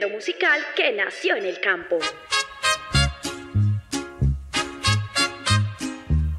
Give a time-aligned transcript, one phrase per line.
[0.00, 1.98] género musical que nació en el campo.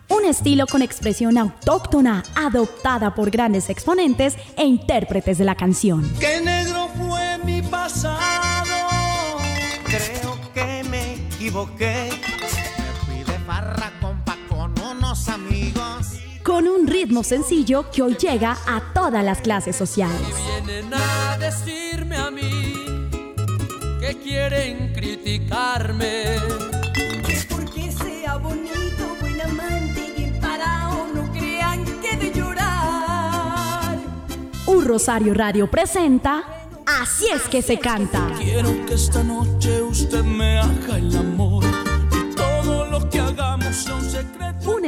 [0.07, 6.11] Un estilo con expresión autóctona, adoptada por grandes exponentes e intérpretes de la canción.
[6.19, 9.37] ¡Qué negro fue mi pasado!
[9.85, 12.09] Creo que me equivoqué.
[12.79, 16.19] Me fui de farra, compa, con unos amigos.
[16.43, 20.19] Con un ritmo sencillo que hoy llega a todas las clases sociales.
[24.31, 26.37] Quieren criticarme.
[27.25, 33.97] Que porque sea bonito, buen amante y bien parado, no crean que de llorar.
[34.67, 36.43] Un Rosario Radio presenta
[36.85, 38.27] Así es que se canta.
[38.37, 41.63] Quiero que esta noche usted me haga el amor
[42.11, 44.59] y todo lo que hagamos sea un secreto.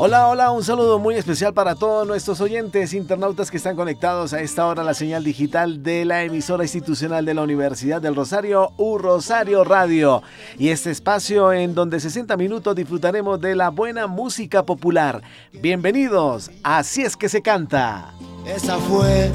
[0.00, 4.40] Hola, hola, un saludo muy especial para todos nuestros oyentes internautas que están conectados a
[4.40, 8.70] esta hora a la señal digital de la emisora institucional de la Universidad del Rosario,
[8.76, 10.22] U Rosario Radio.
[10.56, 15.20] Y este espacio en donde 60 minutos disfrutaremos de la buena música popular.
[15.52, 18.14] Bienvenidos, así es que se canta.
[18.46, 19.32] Esa fue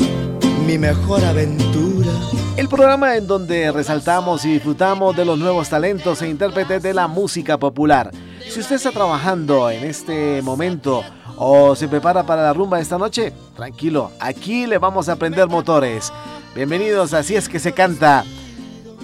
[0.66, 2.14] mi mejor aventura.
[2.56, 7.10] El programa en donde resaltamos y disfrutamos de los nuevos talentos e intérpretes de la
[7.10, 8.12] música popular.
[8.50, 11.04] Si usted está trabajando en este momento
[11.38, 16.12] o se prepara para la rumba esta noche, tranquilo, aquí le vamos a prender motores.
[16.56, 18.24] Bienvenidos, así es que se canta.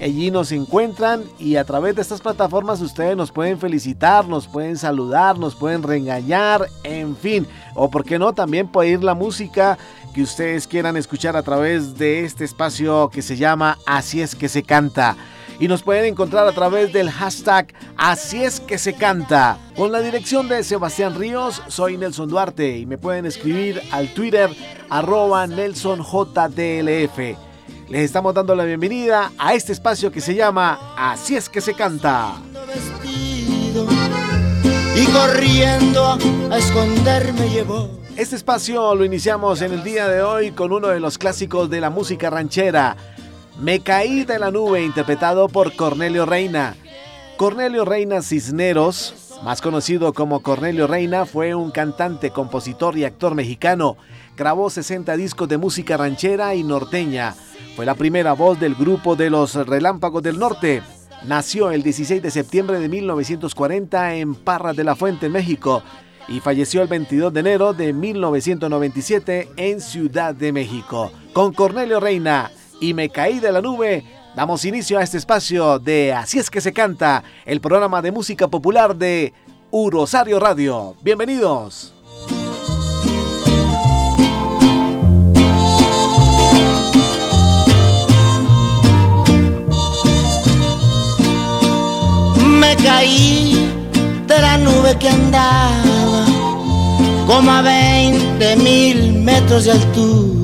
[0.00, 4.76] Allí nos encuentran y a través de estas plataformas ustedes nos pueden felicitar, nos pueden
[4.76, 7.46] saludar, nos pueden regañar, en fin.
[7.74, 9.76] O por qué no, también puede ir la música
[10.14, 14.48] que ustedes quieran escuchar a través de este espacio que se llama Así es que
[14.48, 15.16] se canta.
[15.60, 19.58] Y nos pueden encontrar a través del hashtag Así es que se canta.
[19.76, 24.50] Con la dirección de Sebastián Ríos, soy Nelson Duarte y me pueden escribir al Twitter
[24.88, 27.18] arroba NelsonJDLF.
[27.88, 31.74] Les estamos dando la bienvenida a este espacio que se llama Así es que se
[31.74, 32.34] canta.
[34.94, 36.18] y corriendo
[36.50, 37.98] a esconderme llevó.
[38.16, 41.80] Este espacio lo iniciamos en el día de hoy con uno de los clásicos de
[41.80, 42.96] la música ranchera,
[43.60, 46.76] Me caí de la nube, interpretado por Cornelio Reina.
[47.36, 53.96] Cornelio Reina Cisneros, más conocido como Cornelio Reina, fue un cantante, compositor y actor mexicano.
[54.36, 57.34] Grabó 60 discos de música ranchera y norteña.
[57.74, 60.80] Fue la primera voz del grupo de los Relámpagos del Norte.
[61.26, 65.82] Nació el 16 de septiembre de 1940 en Parras de la Fuente, México,
[66.28, 71.10] y falleció el 22 de enero de 1997 en Ciudad de México.
[71.32, 74.04] Con Cornelio Reina y Me Caí de la Nube,
[74.36, 78.48] damos inicio a este espacio de Así es que se canta, el programa de música
[78.48, 79.32] popular de
[79.70, 80.94] U Rosario Radio.
[81.02, 81.92] Bienvenidos.
[92.60, 93.72] Me caí
[94.26, 96.26] de la nube que andaba
[97.26, 100.37] como a 20 mil metros de altura.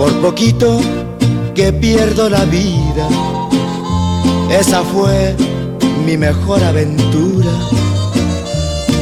[0.00, 0.80] Por poquito
[1.54, 3.06] que pierdo la vida,
[4.50, 5.36] esa fue
[6.06, 7.50] mi mejor aventura.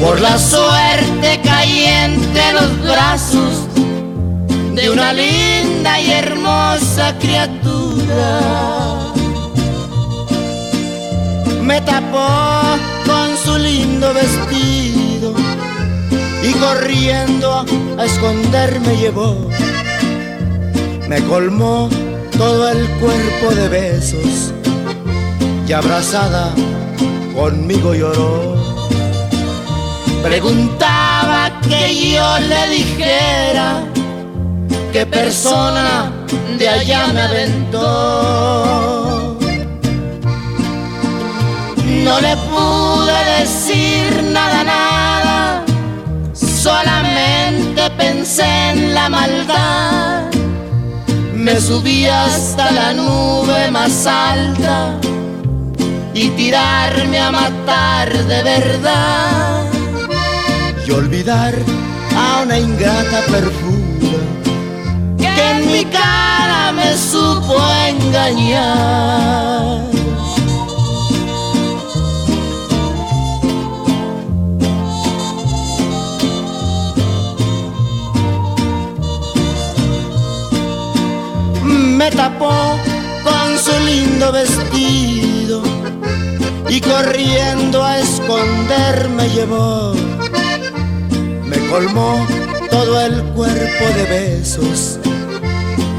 [0.03, 3.69] Por la suerte caí entre los brazos
[4.75, 8.41] de una linda y hermosa criatura
[11.63, 15.33] me tapó con su lindo vestido
[16.43, 17.65] y corriendo
[17.97, 19.49] a esconderme llevó.
[21.09, 21.89] Me colmó
[22.37, 24.53] todo el cuerpo de besos
[25.67, 26.53] y abrazada
[27.35, 28.57] conmigo lloró.
[30.23, 33.85] Preguntaba que yo le dijera
[34.93, 36.13] qué persona
[36.59, 37.79] de allá me aventó.
[42.05, 45.65] No le pude decir nada, nada,
[46.35, 49.98] solamente pensé en la maldad.
[51.49, 55.01] Me subí hasta la nube más alta
[56.13, 59.65] y tirarme a matar de verdad
[60.87, 61.55] y olvidar
[62.15, 64.19] a una ingrata perfuma
[65.17, 67.57] que en mi cara me supo
[67.89, 69.88] engañar.
[81.99, 82.79] Me tapó
[83.25, 85.61] con su lindo vestido
[86.69, 89.95] y corriendo a esconderme llevó.
[91.45, 92.25] Me colmó
[92.71, 95.01] todo el cuerpo de besos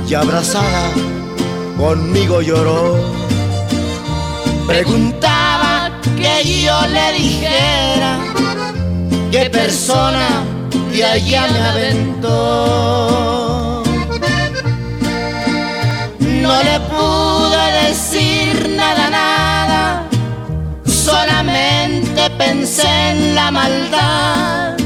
[0.07, 0.89] y abrazada
[1.77, 2.95] conmigo lloró.
[4.67, 8.19] Preguntaba que yo le dijera
[9.31, 10.45] qué persona
[10.93, 13.58] de allá me aventó.
[16.41, 20.03] No le pude decir nada, nada,
[20.85, 24.77] solamente pensé en la maldad.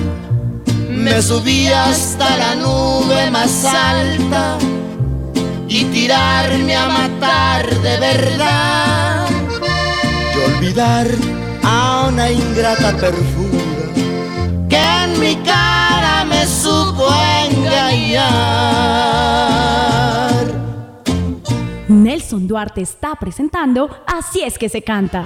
[0.89, 4.57] Me subí hasta la nube más alta
[5.67, 9.27] y tirarme a matar de verdad
[10.33, 11.07] y olvidar
[11.63, 13.63] a una ingrata perfura
[14.69, 17.07] que en mi cara me supo
[17.47, 19.12] engañar.
[22.03, 25.25] Nelson Duarte está presentando Así es que se canta.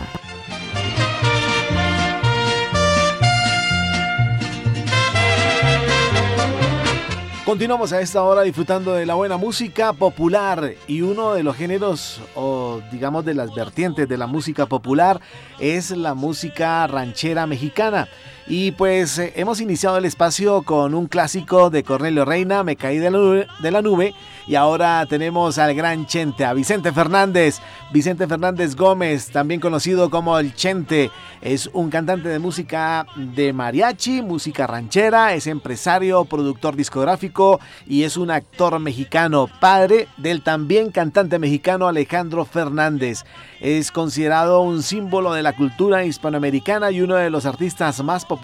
[7.44, 12.22] Continuamos a esta hora disfrutando de la buena música popular y uno de los géneros
[12.36, 15.20] o digamos de las vertientes de la música popular
[15.58, 18.08] es la música ranchera mexicana.
[18.50, 22.98] Y pues eh, hemos iniciado el espacio con un clásico de Cornelio Reina, Me caí
[22.98, 24.14] de la, nube, de la nube.
[24.48, 27.60] Y ahora tenemos al gran Chente, a Vicente Fernández.
[27.92, 31.10] Vicente Fernández Gómez, también conocido como el Chente,
[31.42, 38.18] es un cantante de música de mariachi, música ranchera, es empresario, productor discográfico y es
[38.18, 43.24] un actor mexicano, padre del también cantante mexicano Alejandro Fernández.
[43.62, 48.37] Es considerado un símbolo de la cultura hispanoamericana y uno de los artistas más populares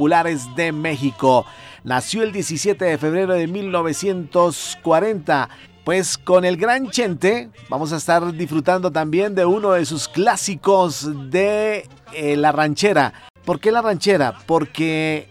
[0.55, 1.45] de México.
[1.83, 5.49] Nació el 17 de febrero de 1940.
[5.83, 11.29] Pues con el gran Chente vamos a estar disfrutando también de uno de sus clásicos
[11.29, 13.13] de eh, la ranchera.
[13.43, 14.35] ¿Por qué la ranchera?
[14.45, 15.27] Porque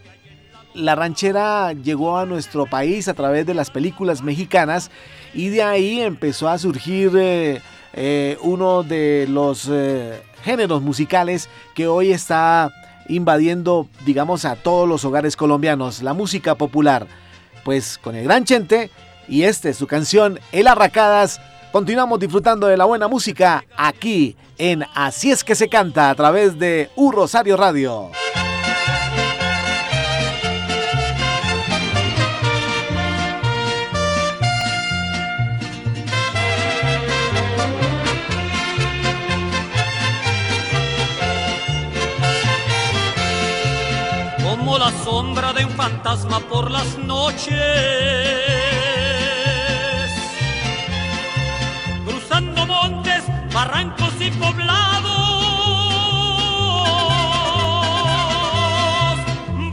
[0.75, 4.91] la ranchera llegó a nuestro país a través de las películas mexicanas
[5.33, 7.63] y de ahí empezó a surgir eh,
[7.95, 9.71] eh, uno de los
[10.45, 12.71] géneros musicales que hoy está
[13.09, 17.07] invadiendo, digamos, a todos los hogares colombianos, la música popular.
[17.65, 18.91] Pues con el gran Chente
[19.29, 21.41] y este es su canción El Arracadas.
[21.71, 26.59] Continuamos disfrutando de la buena música aquí en Así es que se canta a través
[26.59, 28.11] de U Rosario Radio.
[44.65, 47.59] Como la sombra de un fantasma por las noches
[52.07, 55.03] cruzando montes, barrancos y poblados.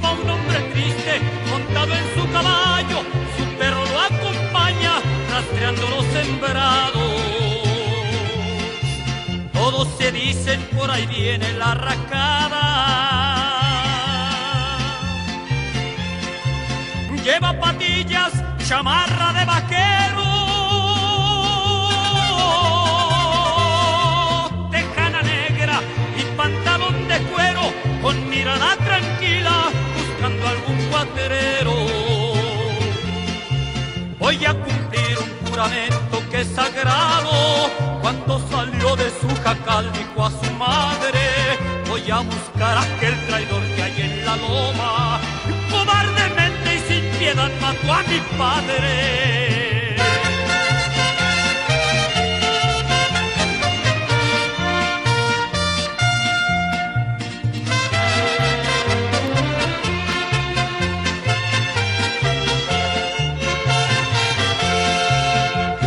[0.04, 3.04] Va un hombre triste montado en su caballo,
[3.38, 4.94] su perro lo acompaña
[5.32, 7.14] rastreando los sembrados.
[9.54, 13.09] Todos se dicen por ahí viene la racada.
[18.70, 20.28] Chamarra de vaquero.
[24.70, 25.78] tejana negra
[26.16, 27.64] y pantalón de cuero,
[28.04, 29.56] con mirada tranquila,
[29.98, 31.78] buscando algún cuatrero.
[34.20, 37.32] Voy a cumplir un juramento que es sagrado.
[38.04, 41.24] Cuando salió de su jacal dijo a su madre,
[41.90, 45.20] voy a buscar a aquel traidor que hay en la loma.
[45.72, 46.39] Cobardemente y
[47.30, 49.96] piedad mató a mi padre.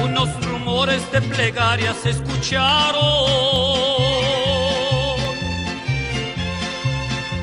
[0.05, 3.03] Unos rumores de plegarias escucharon.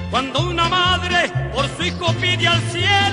[0.09, 3.08] Cuando una madre por su hijo pide al cielo.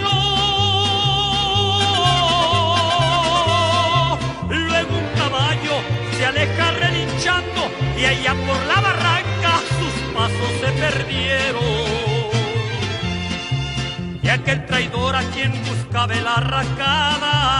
[6.36, 11.62] Aleja relinchando y allá por la barranca sus pasos se perdieron.
[14.22, 17.56] Y aquel traidor a quien buscaba la arracada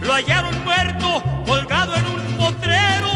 [0.00, 3.12] lo hallaron muerto, colgado en un potrero.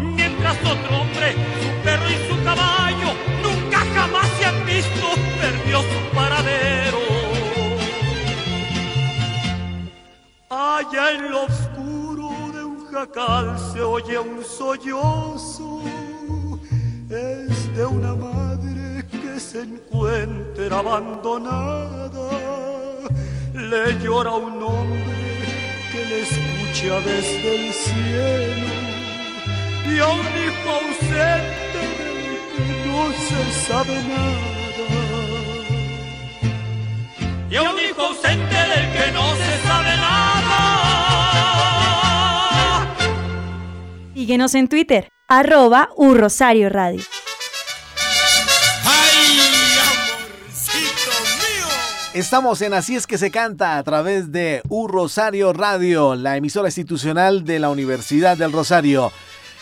[0.00, 5.06] Mientras otro hombre, su perro y su caballo, nunca jamás se han visto,
[5.40, 6.09] perdió su
[10.80, 15.82] Allá en lo oscuro de un jacal se oye un sollozo,
[17.10, 22.30] es de una madre que se encuentra abandonada.
[23.52, 25.34] Le llora un hombre
[25.92, 28.68] que le escucha desde el cielo
[29.86, 34.86] y a un hijo ausente del que no se sabe nada.
[37.50, 40.39] Y a un hijo ausente del que no se sabe nada.
[44.20, 47.00] Síguenos en Twitter, arroba Rosario Radio.
[52.12, 56.68] Estamos en Así es que se canta a través de U Rosario Radio, la emisora
[56.68, 59.10] institucional de la Universidad del Rosario.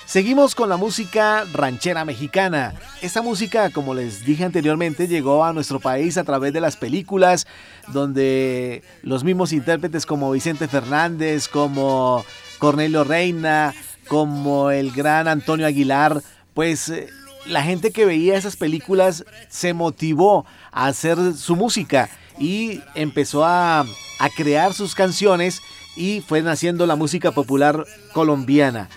[0.06, 2.74] Seguimos con la música ranchera mexicana.
[3.00, 7.46] Esta música, como les dije anteriormente, llegó a nuestro país a través de las películas,
[7.92, 12.24] donde los mismos intérpretes como Vicente Fernández, como
[12.58, 13.72] Cornelio Reina,
[14.08, 16.22] como el gran Antonio Aguilar,
[16.54, 17.08] pues eh,
[17.46, 23.80] la gente que veía esas películas se motivó a hacer su música y empezó a,
[23.80, 25.62] a crear sus canciones
[25.96, 28.88] y fue naciendo la música popular colombiana.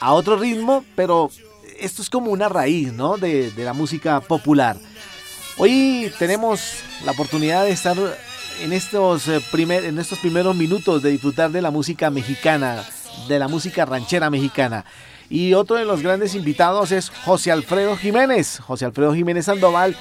[0.00, 1.30] A otro ritmo, pero
[1.78, 3.16] esto es como una raíz ¿no?
[3.16, 4.76] de, de la música popular.
[5.58, 6.60] Hoy tenemos
[7.04, 7.96] la oportunidad de estar
[8.60, 12.84] en estos, eh, primer, en estos primeros minutos de disfrutar de la música mexicana,
[13.28, 14.84] de la música ranchera mexicana.
[15.28, 18.60] Y otro de los grandes invitados es José Alfredo Jiménez.
[18.60, 19.96] José Alfredo Jiménez Sandoval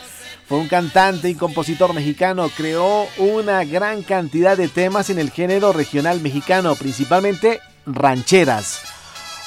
[0.46, 2.50] fue un cantante y compositor mexicano.
[2.56, 8.82] Creó una gran cantidad de temas en el género regional mexicano, principalmente rancheras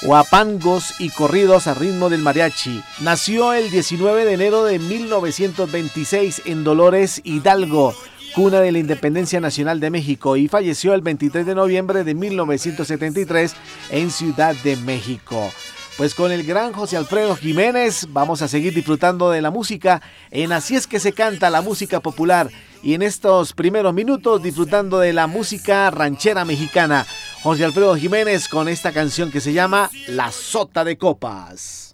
[0.04, 2.82] guapangos y corridos a ritmo del mariachi.
[3.00, 7.94] Nació el 19 de enero de 1926 en Dolores Hidalgo,
[8.34, 13.54] cuna de la independencia nacional de México, y falleció el 23 de noviembre de 1973
[13.90, 15.50] en Ciudad de México.
[15.96, 20.50] Pues con el gran José Alfredo Jiménez vamos a seguir disfrutando de la música en
[20.50, 22.50] Así es que se canta la música popular
[22.82, 27.06] y en estos primeros minutos disfrutando de la música ranchera mexicana.
[27.44, 31.93] José Alfredo Jiménez con esta canción que se llama La Sota de Copas.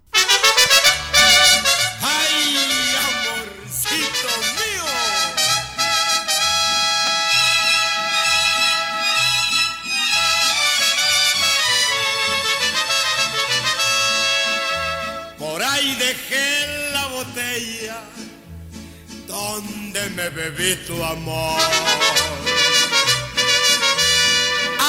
[20.08, 21.60] Me bebí tu amor.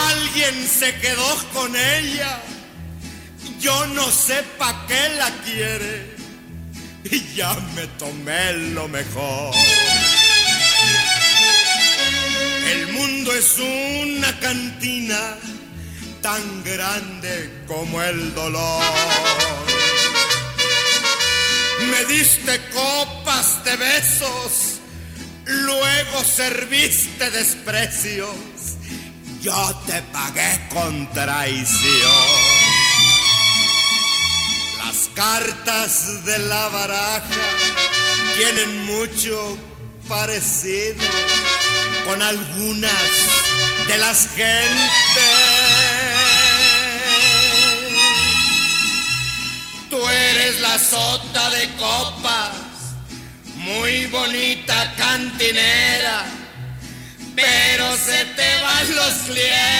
[0.09, 2.41] Alguien se quedó con ella,
[3.59, 6.15] yo no sé pa' qué la quiere
[7.03, 9.53] y ya me tomé lo mejor.
[12.71, 15.37] El mundo es una cantina
[16.21, 18.83] tan grande como el dolor.
[21.89, 24.80] Me diste copas de besos,
[25.45, 28.35] luego serviste desprecios,
[29.41, 32.11] yo te pagué con traición.
[34.77, 37.25] Las cartas de la baraja
[38.37, 39.57] tienen mucho
[40.07, 41.03] parecido
[42.05, 42.91] con algunas
[43.87, 45.01] de las gentes.
[49.89, 52.49] Tú eres la sota de copas,
[53.61, 56.25] muy bonita cantinera,
[57.35, 59.70] pero se te van los clientes.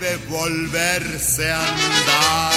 [0.00, 2.52] Debe volverse a andar.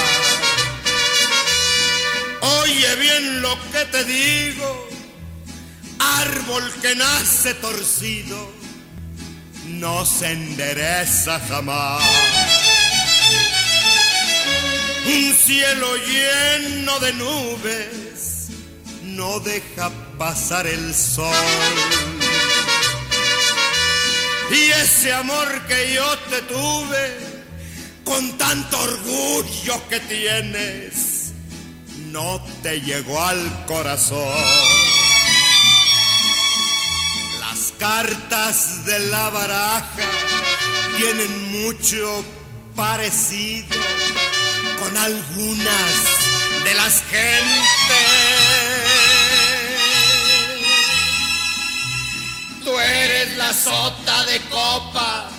[2.41, 4.89] Oye bien lo que te digo,
[5.99, 8.51] árbol que nace torcido,
[9.65, 12.03] no se endereza jamás.
[15.05, 18.47] Un cielo lleno de nubes
[19.03, 21.35] no deja pasar el sol.
[24.49, 27.22] Y ese amor que yo te tuve,
[28.03, 31.33] con tanto orgullo que tienes,
[32.11, 34.43] no te llegó al corazón.
[37.39, 40.09] Las cartas de la baraja
[40.97, 42.23] tienen mucho
[42.75, 43.77] parecido
[44.79, 45.93] con algunas
[46.63, 48.23] de las gentes.
[52.63, 55.32] Tú eres la sota de copas,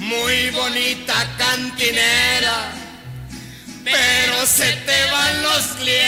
[0.00, 2.72] muy bonita cantinera,
[3.84, 6.00] pero se te van los clientes.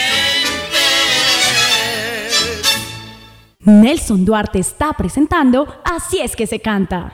[3.65, 7.13] Nelson Duarte está presentando Así es que se canta.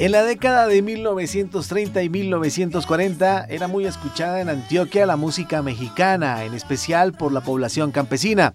[0.00, 6.42] En la década de 1930 y 1940 era muy escuchada en Antioquia la música mexicana,
[6.44, 8.54] en especial por la población campesina.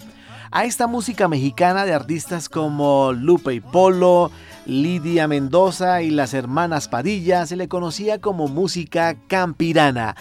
[0.50, 4.32] A esta música mexicana de artistas como Lupe y Polo,
[4.66, 10.16] Lidia Mendoza y las hermanas Padilla se le conocía como música campirana,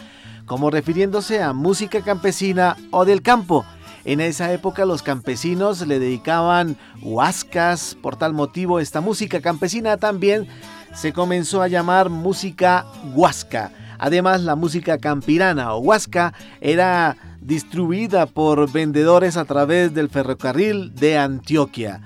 [0.45, 3.65] como refiriéndose a música campesina o del campo.
[4.05, 10.47] En esa época los campesinos le dedicaban huascas, por tal motivo esta música campesina también
[10.95, 13.71] se comenzó a llamar música huasca.
[13.99, 21.19] Además, la música campirana o huasca era distribuida por vendedores a través del ferrocarril de
[21.19, 22.01] Antioquia.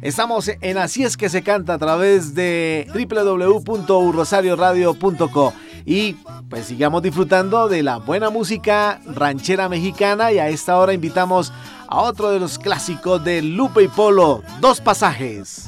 [0.00, 5.52] Estamos en Así es que se canta a través de www.urrosarioradio.co
[5.84, 6.12] y
[6.48, 11.52] pues sigamos disfrutando de la buena música ranchera mexicana y a esta hora invitamos
[11.88, 15.64] a otro de los clásicos de Lupe y Polo, Dos Pasajes.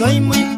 [0.00, 0.49] soy muy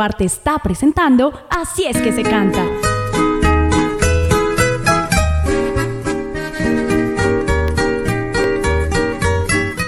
[0.00, 2.64] Duarte está presentando Así es que se canta.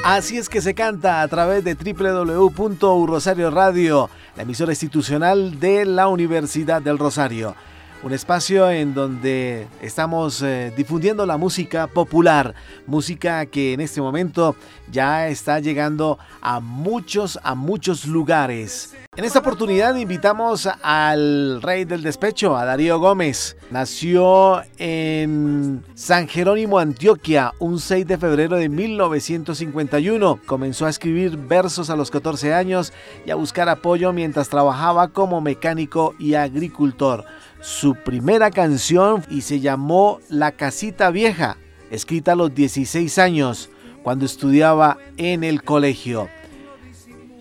[0.04, 6.08] Así es que se canta a través de www.urrosario Radio, la emisora institucional de la
[6.08, 7.54] Universidad del Rosario.
[8.02, 12.54] un espacio en donde estamos eh, difundiendo la música popular,
[12.86, 14.56] música que en este momento
[14.90, 18.92] ya está llegando a muchos, a muchos lugares.
[19.14, 23.58] En esta oportunidad invitamos al rey del despecho, a Darío Gómez.
[23.70, 30.40] Nació en San Jerónimo, Antioquia, un 6 de febrero de 1951.
[30.46, 32.94] Comenzó a escribir versos a los 14 años
[33.26, 37.26] y a buscar apoyo mientras trabajaba como mecánico y agricultor.
[37.60, 41.58] Su primera canción y se llamó La Casita Vieja,
[41.90, 43.68] escrita a los 16 años,
[44.02, 46.30] cuando estudiaba en el colegio.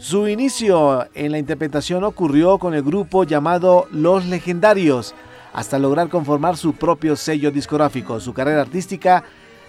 [0.02, 5.14] Su inicio en la interpretación ocurrió con el grupo llamado Los Legendarios,
[5.54, 8.20] hasta lograr conformar su propio sello discográfico.
[8.20, 9.24] Su carrera artística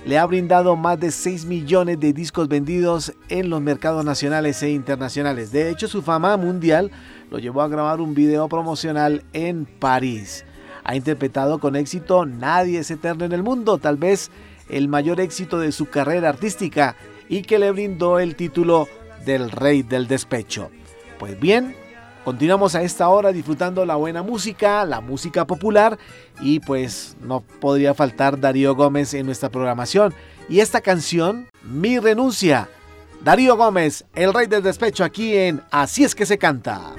[0.07, 4.71] le ha brindado más de 6 millones de discos vendidos en los mercados nacionales e
[4.71, 5.53] internacionales.
[5.53, 6.91] De hecho, su fama mundial
[7.31, 10.47] lo llevó a grabar un video promocional en París.
[10.83, 14.31] Ha interpretado con éxito Nadie es eterno en el mundo, tal vez
[14.71, 16.97] el mayor éxito de su carrera artística
[17.29, 18.89] y que le brindó el título
[19.25, 20.71] del rey del despecho.
[21.19, 21.77] Pues bien,
[22.25, 25.99] continuamos a esta hora disfrutando la buena música, la música popular
[26.41, 30.15] y pues no podría faltar Darío Gómez en nuestra programación.
[30.49, 32.69] Y esta canción, Mi renuncia.
[33.23, 36.93] Darío Gómez, el rey del despecho aquí en Así es que se canta.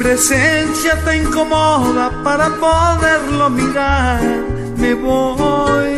[0.00, 4.22] Presencia te incomoda para poderlo mirar.
[4.78, 5.94] Me voy,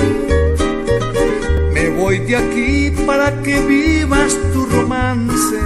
[1.73, 5.61] me voy de aquí para que vivas tu romance.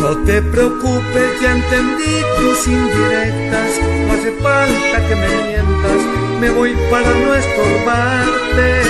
[0.00, 3.70] No te preocupes, ya entendí tus indirectas.
[4.06, 6.00] No hace falta que me mientas,
[6.40, 8.82] me voy para no estorbarte.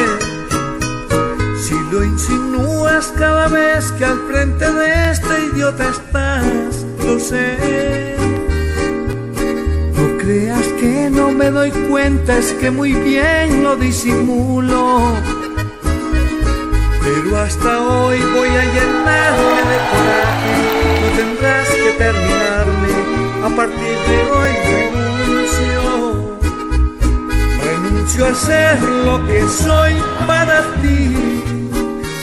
[1.61, 8.17] Si lo insinúas cada vez que al frente de este idiota estás lo sé.
[9.97, 15.13] No creas que no me doy cuenta, es que muy bien lo disimulo.
[17.03, 20.55] Pero hasta hoy voy a llenarme de coraje,
[21.01, 22.93] no tendrás que terminarme,
[23.45, 24.53] a partir de hoy
[25.27, 25.83] renuncio.
[27.65, 29.95] Renuncio a ser lo que soy
[30.27, 31.17] para ti,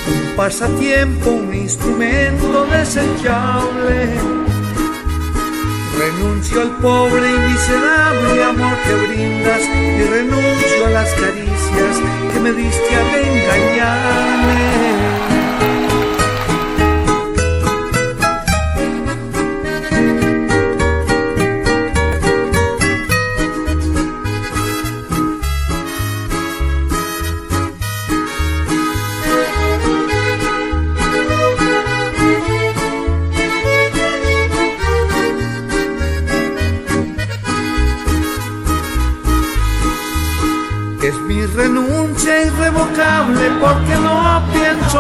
[0.08, 4.49] un pasatiempo, un instrumento desechable
[6.00, 12.54] Renuncio al pobre y miserable amor que brindas y renuncio a las caricias que me
[12.54, 14.70] diste al engañarme.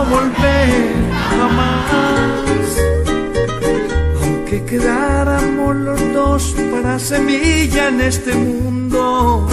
[0.09, 0.93] Volver
[1.29, 2.65] jamás.
[4.21, 9.47] Aunque quedáramos los dos para semilla en este mundo.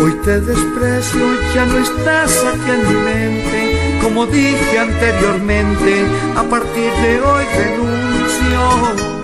[0.00, 3.98] Hoy te desprecio, ya no estás aquí en mi mente.
[4.02, 9.18] Como dije anteriormente, a partir de hoy renuncio.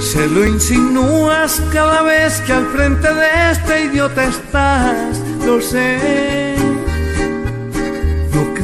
[0.00, 6.43] Se lo insinúas cada vez que al frente de este idiota estás, lo sé.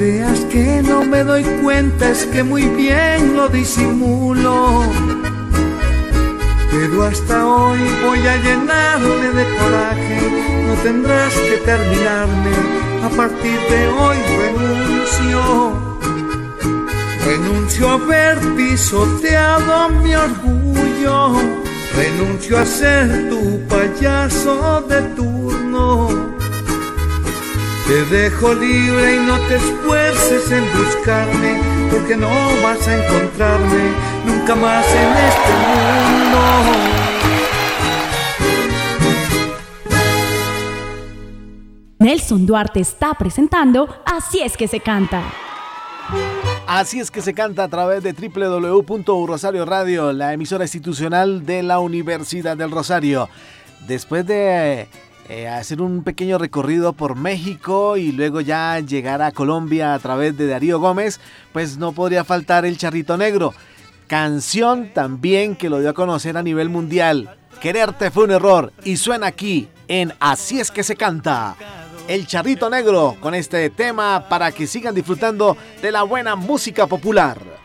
[0.00, 4.82] Creas que no me doy cuenta, es que muy bien lo disimulo.
[6.70, 10.20] Pero hasta hoy voy a llenarme de coraje,
[10.66, 12.50] no tendrás que terminarme,
[13.04, 15.42] a partir de hoy renuncio.
[17.26, 21.34] Renuncio a haber pisoteado mi orgullo
[21.94, 26.29] renuncio a ser tu payaso de turno.
[27.90, 32.29] Te dejo libre y no te esfuerces en buscarme, porque no
[32.62, 33.90] vas a encontrarme
[34.24, 36.38] nunca más en este mundo.
[41.98, 45.24] Nelson Duarte está presentando Así es que se canta.
[46.68, 51.81] Así es que se canta a través de www.rosario Radio, la emisora institucional de la
[51.81, 53.29] Universidad del Rosario.
[53.88, 54.87] Después de
[55.32, 60.36] eh, hacer un pequeño recorrido por México y luego ya llegar a Colombia a través
[60.36, 61.20] de Darío Gómez,
[61.52, 63.54] pues no podría faltar el Charrito Negro.
[64.08, 67.36] Canción también que lo dio a conocer a nivel mundial.
[67.60, 71.54] Quererte fue un error y suena aquí en Así es que se canta.
[72.08, 77.60] El Charrito Negro con este tema para que sigan disfrutando de la buena música popular.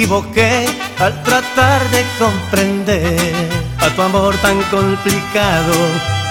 [0.00, 0.64] Equivoqué
[0.98, 3.48] al tratar de comprender
[3.80, 5.74] a tu amor tan complicado.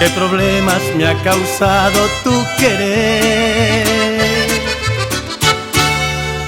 [0.00, 3.86] ¿Qué problemas me ha causado tu querer?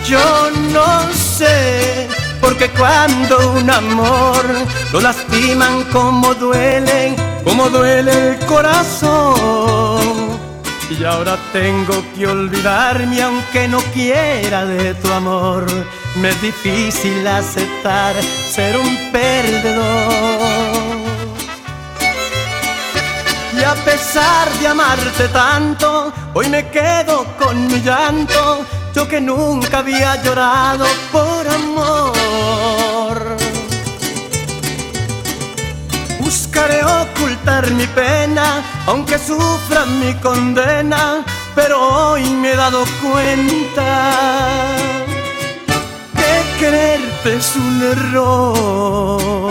[0.04, 2.08] Yo no sé,
[2.40, 4.44] porque cuando un amor
[4.92, 10.02] lo lastiman como duele, como duele el corazón.
[10.90, 15.66] Y ahora tengo que olvidarme aunque no quiera de tu amor.
[16.16, 19.82] Me es difícil aceptar ser un perdedor.
[23.58, 28.66] Y a pesar de amarte tanto, hoy me quedo con mi llanto.
[28.94, 33.36] Yo que nunca había llorado por amor.
[36.20, 45.01] Buscaré ocultar mi pena, aunque sufra mi condena, pero hoy me he dado cuenta
[46.62, 49.50] quererte es un error.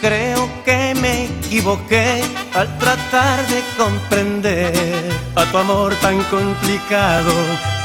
[0.00, 2.22] Creo que me equivoqué
[2.54, 7.32] al tratar de comprender a tu amor tan complicado.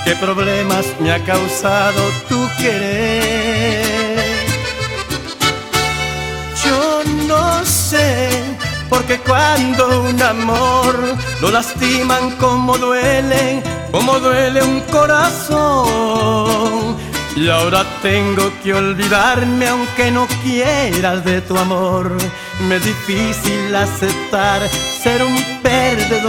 [0.03, 4.45] ¿Qué problemas me ha causado tu querer?
[6.63, 8.29] Yo no sé,
[8.89, 10.95] porque cuando un amor
[11.41, 16.74] lo lastiman como duele, como duele un corazón.
[17.35, 22.15] Y ahora tengo que olvidarme aunque no quieras de tu amor.
[22.61, 24.61] Me es difícil aceptar
[25.03, 26.23] ser un perdedor.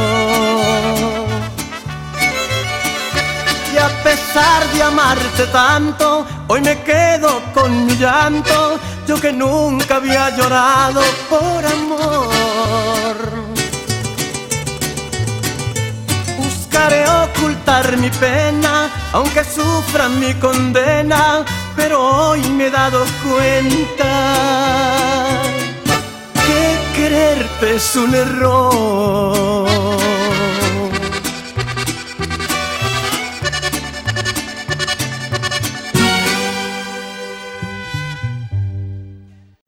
[3.73, 8.81] Y a pesar de amarte tanto, hoy me quedo con mi llanto.
[9.07, 12.36] Yo que nunca había llorado por amor.
[16.77, 21.43] Buscaré ocultar mi pena, aunque sufra mi condena,
[21.75, 24.13] pero hoy me he dado cuenta
[26.35, 29.67] que quererte es un error.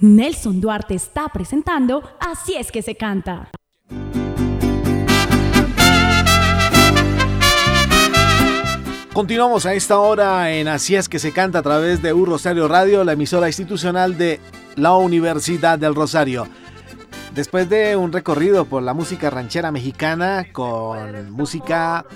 [0.01, 3.51] Nelson Duarte está presentando Así es que se canta.
[9.19, 12.69] Continuamos a esta hora en Así es que se canta a través de U Rosario
[12.69, 14.39] Radio, la emisora institucional de
[14.77, 16.47] la Universidad del Rosario.
[17.35, 22.07] Después de un recorrido por la música ranchera mexicana con música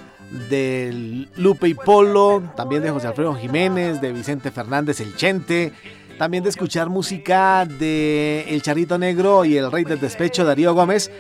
[0.49, 5.73] de Lupe y Polo, también de José Alfredo Jiménez, de Vicente Fernández El Chente,
[6.19, 11.11] también de escuchar música de El Charrito Negro y el Rey del Despecho Darío Gómez,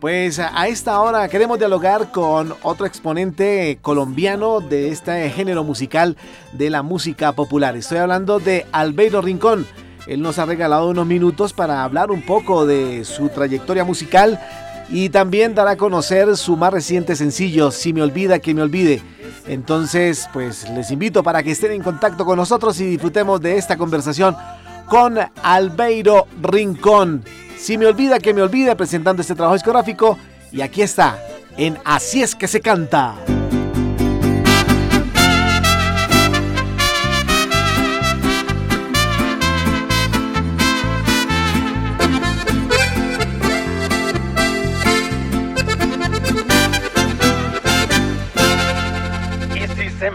[0.00, 6.16] pues a esta hora queremos dialogar con otro exponente colombiano de este género musical
[6.52, 7.76] de la música popular.
[7.76, 9.66] Estoy hablando de Albeiro Rincón.
[10.06, 14.40] Él nos ha regalado unos minutos para hablar un poco de su trayectoria musical
[14.88, 19.02] y también dará a conocer su más reciente sencillo, Si me olvida que me olvide.
[19.46, 23.76] Entonces, pues les invito para que estén en contacto con nosotros y disfrutemos de esta
[23.76, 24.34] conversación
[24.86, 27.22] con Albeiro Rincón.
[27.60, 30.18] Si me olvida que me olvide presentando este trabajo discográfico
[30.50, 31.18] y aquí está
[31.58, 33.14] en Así es que se canta.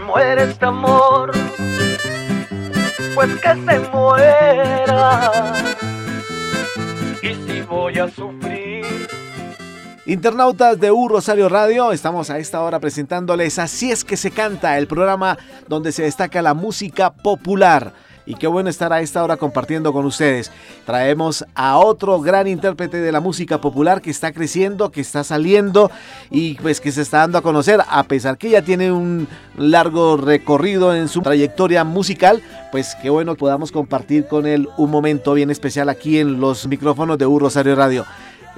[0.04, 1.32] Muere este amor,
[3.14, 5.75] pues que se muera.
[8.10, 8.84] Sufrir,
[10.06, 14.78] Internautas de U Rosario Radio, estamos a esta hora presentándoles Así es que se canta,
[14.78, 17.92] el programa donde se destaca la música popular.
[18.26, 20.50] Y qué bueno estar a esta hora compartiendo con ustedes.
[20.84, 25.90] Traemos a otro gran intérprete de la música popular que está creciendo, que está saliendo
[26.30, 30.16] y pues que se está dando a conocer, a pesar que ya tiene un largo
[30.16, 35.50] recorrido en su trayectoria musical, pues qué bueno podamos compartir con él un momento bien
[35.50, 38.04] especial aquí en los micrófonos de U Rosario Radio.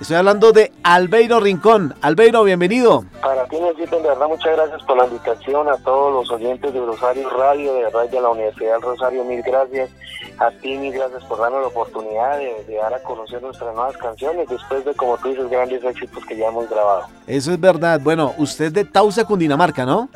[0.00, 1.92] Estoy hablando de Albeiro Rincón.
[2.02, 3.04] Albeiro, bienvenido.
[3.20, 6.80] Para ti, Necesito, de verdad, muchas gracias por la invitación a todos los oyentes de
[6.80, 9.90] Rosario Radio, de verdad, de la Universidad del Rosario, mil gracias.
[10.38, 14.48] A ti, mil gracias por darnos la oportunidad de, dar a conocer nuestras nuevas canciones
[14.48, 17.02] después de, como tú dices, grandes éxitos que ya hemos grabado.
[17.26, 17.98] Eso es verdad.
[18.00, 20.08] Bueno, usted de Tausa, Cundinamarca, ¿no?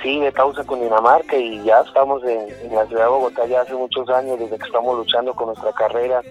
[0.00, 3.74] Sí, de Tausa, Cundinamarca, y ya estamos en, en la ciudad de Bogotá ya hace
[3.74, 6.22] muchos años, desde que estamos luchando con nuestra carrera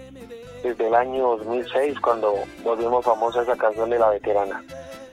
[0.62, 4.62] desde el año 2006 cuando volvimos famosa esa canción de la veterana.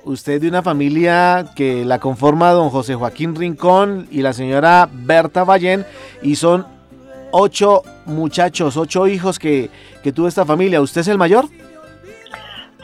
[0.06, 5.44] Usted de una familia que la conforma don José Joaquín Rincón y la señora Berta
[5.44, 5.86] Ballén
[6.22, 6.66] y son
[7.32, 9.70] ocho muchachos, ocho hijos que,
[10.04, 10.82] que tuvo esta familia.
[10.82, 11.46] ¿Usted es el mayor?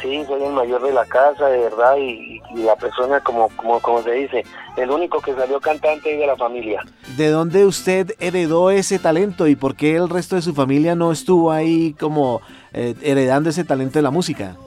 [0.02, 4.02] Sí, soy el mayor de la casa, de verdad, y, la persona, como, como, como
[4.04, 4.44] se dice,
[4.76, 6.82] el único que salió cantante de la familia.
[7.18, 11.12] ¿De dónde usted heredó ese talento y por qué el resto de su familia no
[11.12, 12.42] estuvo ahí como
[12.74, 14.58] eh, heredando ese talento de la música?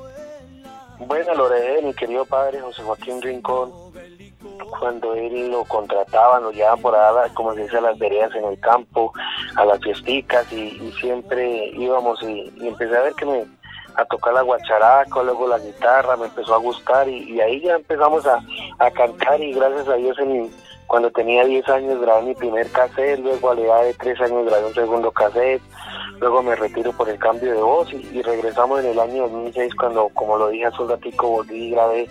[0.98, 3.70] Bueno, lo heredé de mi querido padre José Joaquín Rincón.
[4.78, 8.44] Cuando él lo contrataban, lo llevaban por allá, como se dice, a las veredas en
[8.44, 9.12] el campo,
[9.56, 13.46] a las fiesticas, y, siempre íbamos y empecé a ver que me
[13.94, 18.26] a tocar la guacharaca, luego la guitarra, me empezó a gustar y, ahí ya empezamos
[18.26, 18.40] a,
[18.92, 20.50] cantar y gracias a Dios en
[20.86, 24.46] cuando tenía 10 años grabé mi primer cassette, luego a la edad de 3 años
[24.46, 25.62] grabé un segundo cassette,
[26.18, 30.08] luego me retiro por el cambio de voz y, regresamos en el año 2006 cuando,
[30.14, 32.08] como lo dije hace un ratico, volví y grabé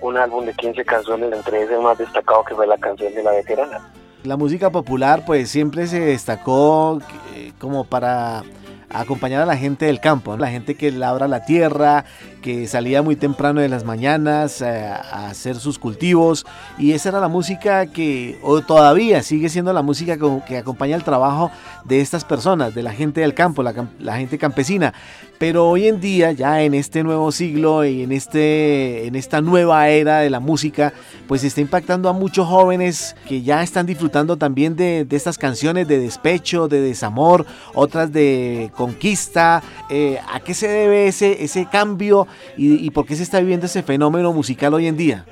[0.00, 3.32] un álbum de 15 canciones, entre ese más destacado que fue la canción de La
[3.32, 3.80] Veterana.
[4.24, 7.00] La música popular pues siempre se destacó
[7.34, 8.42] eh, como para
[8.90, 12.04] acompañar a la gente del campo, la gente que labra la tierra,
[12.42, 16.46] que salía muy temprano de las mañanas eh, a hacer sus cultivos
[16.78, 21.04] y esa era la música que o todavía sigue siendo la música que acompaña el
[21.04, 21.50] trabajo
[21.84, 24.94] de estas personas, de la gente del campo, la, gente campesina.
[25.38, 29.88] Pero hoy en día, ya en este nuevo siglo y en, este, en esta nueva
[29.88, 30.92] era de la música,
[31.28, 36.00] pues está impactando a muchos jóvenes que ya están disfrutando también de, estas canciones de
[36.00, 39.62] despecho, de desamor, otras de conquista.
[39.88, 43.84] Eh, ¿A qué se debe ese, ese cambio y, por qué se está viviendo ese
[43.84, 45.24] fenómeno musical hoy en día?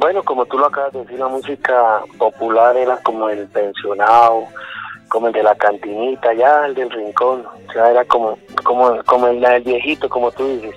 [0.00, 4.44] Bueno, como tú lo acabas de decir, la música popular era como el pensionado,
[5.08, 9.28] como el de la cantinita, ya el del rincón, o sea, era como, como, como
[9.28, 10.74] el, viejito, como tú dices.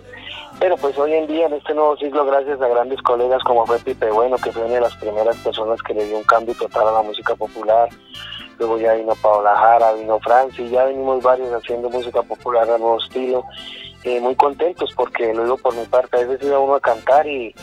[0.59, 3.79] Pero pues hoy en día, en este nuevo siglo, gracias a grandes colegas como fue
[3.79, 6.89] Pipe Bueno, que fue una de las primeras personas que le dio un cambio total
[6.89, 7.87] a la música popular,
[8.57, 12.99] luego ya vino Paola Jara, vino Francis, ya venimos varios haciendo música popular a nuevo
[12.99, 13.45] estilo,
[14.03, 17.25] eh, muy contentos porque lo digo por mi parte, a veces iba uno a cantar
[17.25, 17.55] y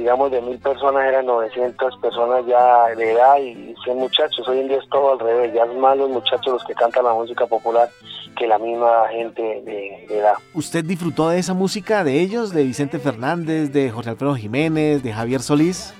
[0.00, 4.68] digamos de mil personas eran 900 personas ya de edad y 100 muchachos, hoy en
[4.68, 7.46] día es todo al revés, ya es más los muchachos los que cantan la música
[7.46, 7.86] popular
[8.34, 10.34] que la misma gente de, de edad.
[10.54, 15.12] ¿Usted disfrutó de esa música de ellos, de Vicente Fernández, de Jorge Alfredo Jiménez, de
[15.12, 15.92] Javier Solís?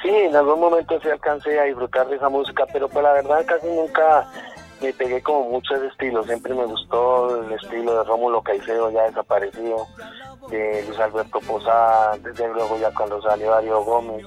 [0.00, 3.44] Sí, en algún momento sí alcancé a disfrutar de esa música, pero pues la verdad
[3.46, 4.28] casi nunca
[4.80, 9.86] me pegué como muchos estilos, siempre me gustó el estilo de Rómulo Caicedo ya desaparecido,
[10.50, 14.24] de Luis Alberto Posada, desde luego ya cuando salió Darío Gómez,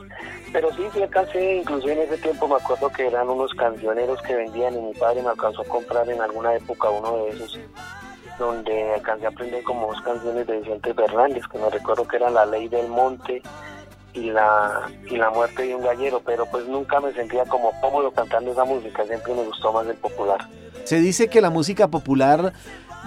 [0.52, 4.36] pero sí, sí alcancé, inclusive en ese tiempo me acuerdo que eran unos cancioneros que
[4.36, 7.60] vendían y mi padre me alcanzó a comprar en alguna época uno de esos,
[8.38, 12.30] donde alcancé a aprender como dos canciones de Vicente Fernández, que me recuerdo que era
[12.30, 13.42] La Ley del Monte,
[14.14, 18.12] y la, y la muerte de un gallero, pero pues nunca me sentía como cómodo
[18.12, 20.40] cantando esa música, siempre me gustó más el popular.
[20.84, 22.54] Se dice que la música popular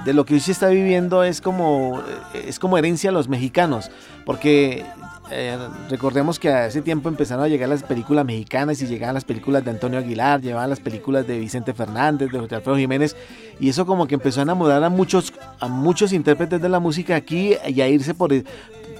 [0.04, 2.02] de lo que hoy se está viviendo es como,
[2.34, 3.90] es como herencia a los mexicanos,
[4.24, 4.84] porque
[5.30, 5.56] eh,
[5.88, 9.70] recordemos que hace tiempo empezaron a llegar las películas mexicanas y llegaban las películas de
[9.70, 13.16] Antonio Aguilar, llevaban las películas de Vicente Fernández, de José Alfredo Jiménez,
[13.58, 17.16] y eso como que empezó a enamorar a muchos, a muchos intérpretes de la música
[17.16, 18.30] aquí y a irse por,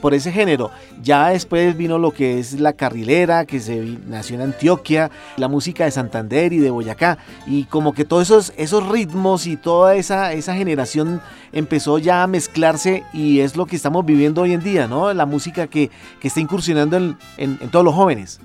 [0.03, 0.71] por ese género.
[1.03, 5.85] Ya después vino lo que es la carrilera, que se nació en Antioquia, la música
[5.85, 10.35] de Santander y de Boyacá, y como que todos esos, esos ritmos y toda esa,
[10.35, 11.23] esa generación
[11.53, 15.15] empezó ya a mezclarse y es lo que estamos viviendo hoy en día, ¿no?
[15.15, 15.91] La música que,
[16.21, 18.41] que está incursionando en, en, todos los jóvenes.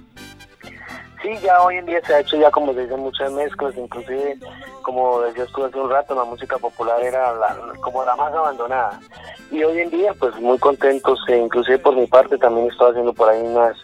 [1.27, 4.37] Sí, ya hoy en día se ha hecho ya como se dicen muchas mezclas, inclusive
[4.81, 7.33] como decías tú hace un rato, la música popular era
[7.81, 8.97] como la más abandonada.
[9.51, 13.11] Y hoy en día pues muy contentos, e inclusive por mi parte también estoy haciendo
[13.11, 13.75] por ahí unas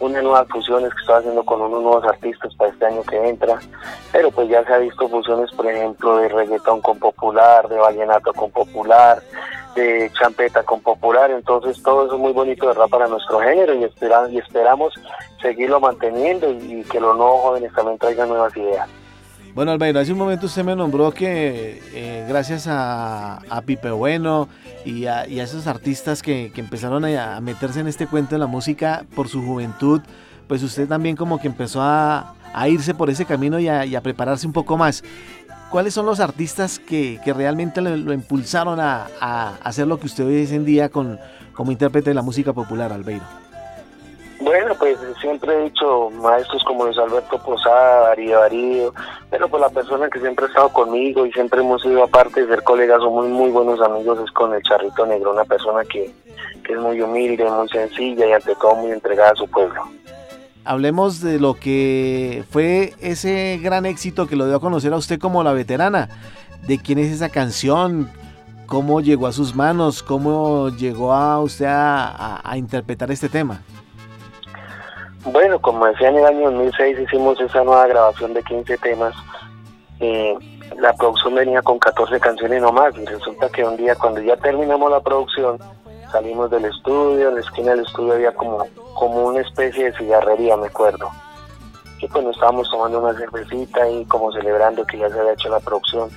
[0.00, 3.58] unas nuevas fusiones que estoy haciendo con unos nuevos artistas para este año que entra,
[4.12, 8.32] pero pues ya se ha visto fusiones por ejemplo de reggaetón con popular, de vallenato
[8.32, 9.22] con popular,
[9.74, 13.74] de champeta con popular, entonces todo eso es muy bonito de verdad para nuestro género
[13.74, 13.82] y,
[14.30, 14.94] y esperamos
[15.40, 18.88] seguirlo manteniendo y, que los nuevos jóvenes también traigan nuevas ideas.
[19.54, 24.48] Bueno, Albeiro, hace un momento usted me nombró que eh, gracias a, Pipe Bueno
[24.84, 29.28] y a, esos artistas que, empezaron a, meterse en este cuento de la música por
[29.28, 30.02] su juventud,
[30.46, 32.34] pues usted también como que empezó a,
[32.68, 35.02] irse por ese camino y a, prepararse un poco más.
[35.70, 39.08] ¿Cuáles son los artistas que, realmente lo, impulsaron a,
[39.62, 41.18] hacer lo que usted hoy en día con,
[41.54, 43.24] como intérprete de la música popular, Albeiro?
[44.40, 48.94] Bueno, pues siempre he dicho maestros como Luis Alberto Posada, Darío Darío,
[49.30, 52.48] pero pues la persona que siempre ha estado conmigo y siempre hemos sido aparte de
[52.48, 56.12] ser colegas, somos muy buenos amigos, es con el Charrito Negro, una persona que,
[56.64, 59.82] que es muy humilde, muy sencilla y ante todo muy entregada a su pueblo.
[60.64, 65.18] Hablemos de lo que fue ese gran éxito que lo dio a conocer a usted
[65.18, 66.08] como la veterana.
[66.66, 68.10] ¿De quién es esa canción?
[68.66, 70.02] ¿Cómo llegó a sus manos?
[70.02, 73.62] ¿Cómo llegó a usted a interpretar este tema?
[75.24, 79.14] Bueno, como decía en el año 2006 hicimos esa nueva grabación de 15 temas.
[80.00, 80.34] Eh,
[80.78, 84.90] la producción venía con 14 canciones nomás y resulta que un día cuando ya terminamos
[84.90, 85.58] la producción
[86.10, 90.56] salimos del estudio, en la esquina del estudio había como, como una especie de cigarrería,
[90.56, 91.10] me acuerdo.
[92.00, 95.50] Y pues nos estábamos tomando una cervecita y como celebrando que ya se había hecho
[95.50, 96.10] la producción.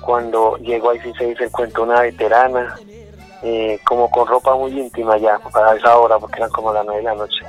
[0.00, 2.76] Cuando llegó se dice el cuento una veterana,
[3.42, 7.00] eh, como con ropa muy íntima ya para esa hora, porque eran como las nueve
[7.00, 7.44] de la noche,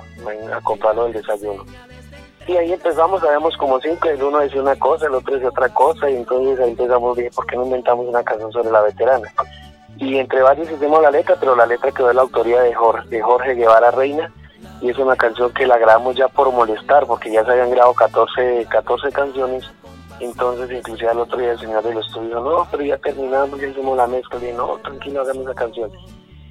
[0.54, 1.66] a comprarlo del desayuno.
[2.48, 5.70] Y ahí empezamos, sabemos como cinco, el uno decía una cosa, el otro decía otra
[5.70, 9.32] cosa, y entonces ahí empezamos, bien, ¿por qué no inventamos una canción sobre la veterana?
[9.98, 13.08] Y entre varios hicimos la letra, pero la letra quedó en la autoría de Jorge,
[13.10, 14.34] de Jorge Guevara Reina,
[14.82, 17.94] y es una canción que la grabamos ya por molestar, porque ya se habían grabado
[17.94, 19.72] 14, 14 canciones,
[20.26, 23.98] entonces, inclusive al otro día el señor del estudio, no, pero ya terminamos, ya hicimos
[23.98, 24.40] la mezcla.
[24.48, 25.92] Y no, tranquilo, hagamos la canción.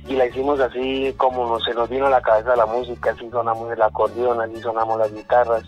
[0.09, 3.71] Y la hicimos así como se nos vino a la cabeza la música, así sonamos
[3.73, 5.62] el acordeón, así sonamos las guitarras.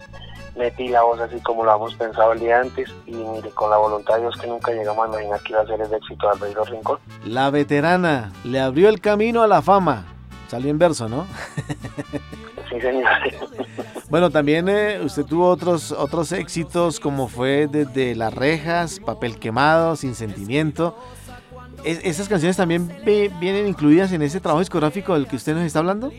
[0.56, 3.78] Metí la voz así como lo habíamos pensado el día antes y mire, con la
[3.78, 6.32] voluntad de Dios que nunca llegamos a imaginar que iba a ser el éxito de
[6.32, 6.98] Albeiro Rincón.
[7.24, 10.11] La veterana le abrió el camino a la fama.
[10.52, 11.26] Salió en verso, ¿no?
[12.70, 13.08] sí, señor.
[14.10, 19.96] Bueno, también eh, usted tuvo otros, otros éxitos como fue desde Las Rejas, Papel Quemado,
[19.96, 20.94] Sin Sentimiento.
[21.84, 22.94] ¿Esas canciones también
[23.40, 26.12] vienen incluidas en ese trabajo discográfico del que usted nos está hablando?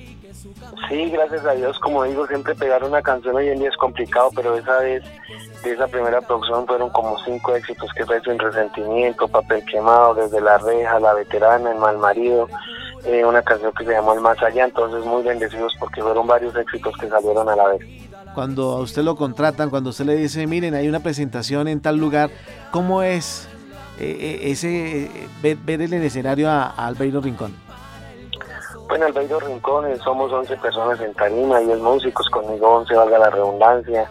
[0.90, 4.32] Sí, gracias a Dios, como digo, siempre pegar una canción hoy en día es complicado,
[4.36, 5.04] pero esa vez,
[5.64, 10.42] de esa primera producción fueron como cinco éxitos que fue Sin Resentimiento, Papel Quemado, Desde
[10.42, 12.50] la Reja, La Veterana, El Mal Marido,
[13.06, 16.56] eh, una canción que se llamó El Más Allá, entonces muy bendecidos porque fueron varios
[16.56, 17.82] éxitos que salieron a la vez.
[18.34, 21.98] Cuando a usted lo contratan, cuando usted le dice, miren, hay una presentación en tal
[21.98, 22.30] lugar,
[22.72, 23.48] ¿cómo es
[24.00, 27.54] eh, eh, ese ver, en el escenario a, Albeiro Rincón?
[28.88, 34.10] Bueno, Albeiro Rincón, somos 11 personas en tarima, 10 músicos, conmigo 11, valga la redundancia,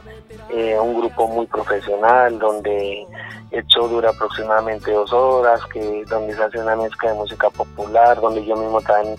[0.52, 3.06] un grupo muy profesional donde
[3.50, 8.20] el show dura aproximadamente dos horas, que donde se hace una mezcla de música popular,
[8.20, 9.16] donde yo mismo también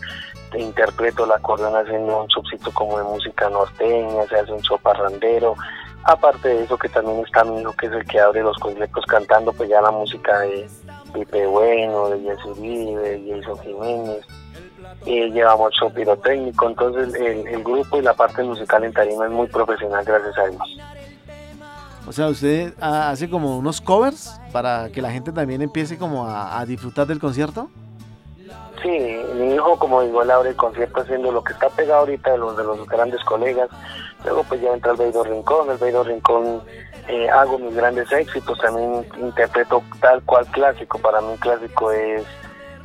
[0.59, 5.55] interpreto la acordeón haciendo un showcito como de música norteña, se hace un show parrandero.
[6.05, 9.05] Aparte de eso que también está mi hijo que es el que abre los conciertos
[9.05, 10.67] cantando pues ya la música de
[11.13, 14.25] Pipe Bueno, de Jesse de Jason Jiménez.
[15.05, 19.31] y llevamos show pirotécnico, entonces el, el grupo y la parte musical en tarima es
[19.31, 20.77] muy profesional, gracias a Dios.
[22.05, 26.63] O sea, usted hace como unos covers para que la gente también empiece como a,
[26.65, 27.69] disfrutar del concierto.
[28.81, 28.89] Sí,
[29.35, 32.37] mi hijo, como digo, él abre el concierto haciendo lo que está pegado ahorita de
[32.37, 33.69] los de los grandes colegas.
[34.25, 36.61] Luego pues ya entra el Beiro Rincón, el Beiro Rincón
[37.07, 40.99] eh, hago mis grandes éxitos, también interpreto tal cual clásico.
[40.99, 42.25] Para mí clásico es,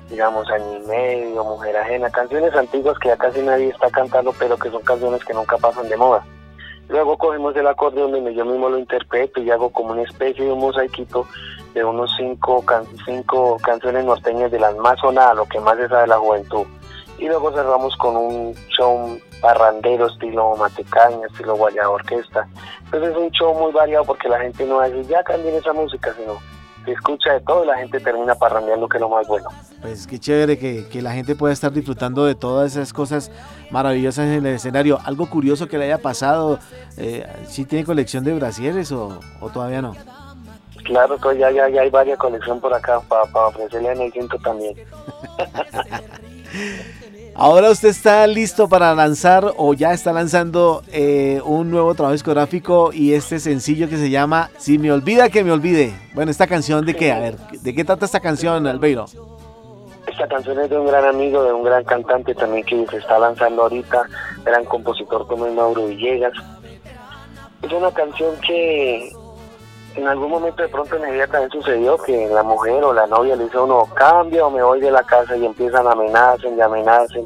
[0.08, 4.56] digamos, Año y Medio, Mujer Ajena, canciones antiguas que ya casi nadie está cantando, pero
[4.56, 6.24] que son canciones que nunca pasan de moda.
[6.88, 10.52] Luego cogemos el acordeón donde yo mismo lo interpreto y hago como una especie de
[10.52, 11.26] un mosaiquito
[11.74, 12.64] de unos cinco,
[13.04, 16.66] cinco canciones norteñas de las más sonadas, lo que más se sabe de la juventud.
[17.18, 22.48] Y luego cerramos con un show parrandero estilo matecaña, estilo guayaba orquesta.
[22.84, 26.14] Entonces es un show muy variado porque la gente no decir, ya cambien esa música,
[26.14, 26.38] sino
[26.92, 29.48] escucha de todo y la gente termina parrandeando, que es lo más bueno.
[29.80, 33.30] Pues qué chévere que, que, la gente pueda estar disfrutando de todas esas cosas
[33.70, 34.98] maravillosas en el escenario.
[35.04, 36.58] Algo curioso que le haya pasado,
[36.96, 39.94] eh, ¿sí tiene colección de brasieres o, o todavía no?
[40.84, 44.38] Claro, pues ya, ya, ya hay varias colecciones por acá para ofrecerle en el quinto
[44.38, 44.74] también.
[47.40, 52.90] Ahora usted está listo para lanzar o ya está lanzando eh, un nuevo trabajo discográfico
[52.92, 55.94] y este sencillo que se llama Si me olvida que me olvide.
[56.14, 57.12] Bueno, esta canción de qué?
[57.12, 59.04] A ver, ¿de qué trata esta canción, Albeiro?
[60.08, 63.20] Esta canción es de un gran amigo, de un gran cantante también que se está
[63.20, 64.02] lanzando ahorita,
[64.44, 66.32] gran compositor como es Mauro Villegas.
[67.62, 69.12] Es una canción que
[69.96, 73.06] en algún momento de pronto en mi vida también sucedió que la mujer o la
[73.06, 75.92] novia le dice a uno, cambia o me voy de la casa y empiezan a
[75.92, 77.20] amenazar y amenazar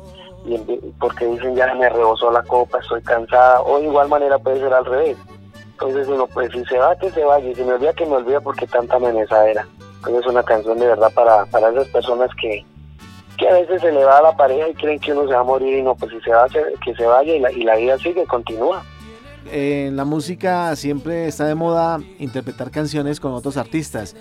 [0.44, 0.58] y
[0.98, 4.74] porque dicen ya me rebosó la copa, estoy cansada, o de igual manera puede ser
[4.74, 5.16] al revés.
[5.72, 8.16] Entonces uno, pues si se va, que se vaya, y si me olvida, que me
[8.16, 9.66] olvida porque tanta amenazadera.
[9.96, 12.64] Entonces es una canción de verdad para, para esas personas que,
[13.38, 15.40] que a veces se le va a la pareja y creen que uno se va
[15.40, 17.76] a morir y no, pues si se va, que se vaya y la, y la
[17.76, 18.82] vida sigue, continúa
[19.50, 24.16] en la música siempre está de moda interpretar canciones con otros artistas.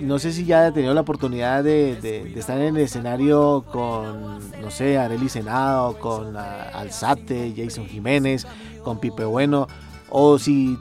[0.00, 1.92] No sé si ya ha tenido la oportunidad de,
[2.36, 8.46] estar en el escenario con, no sé, Arely Senado, con Alzate, Jason Jiménez,
[8.84, 9.66] con Pipe Bueno,
[10.08, 10.78] o si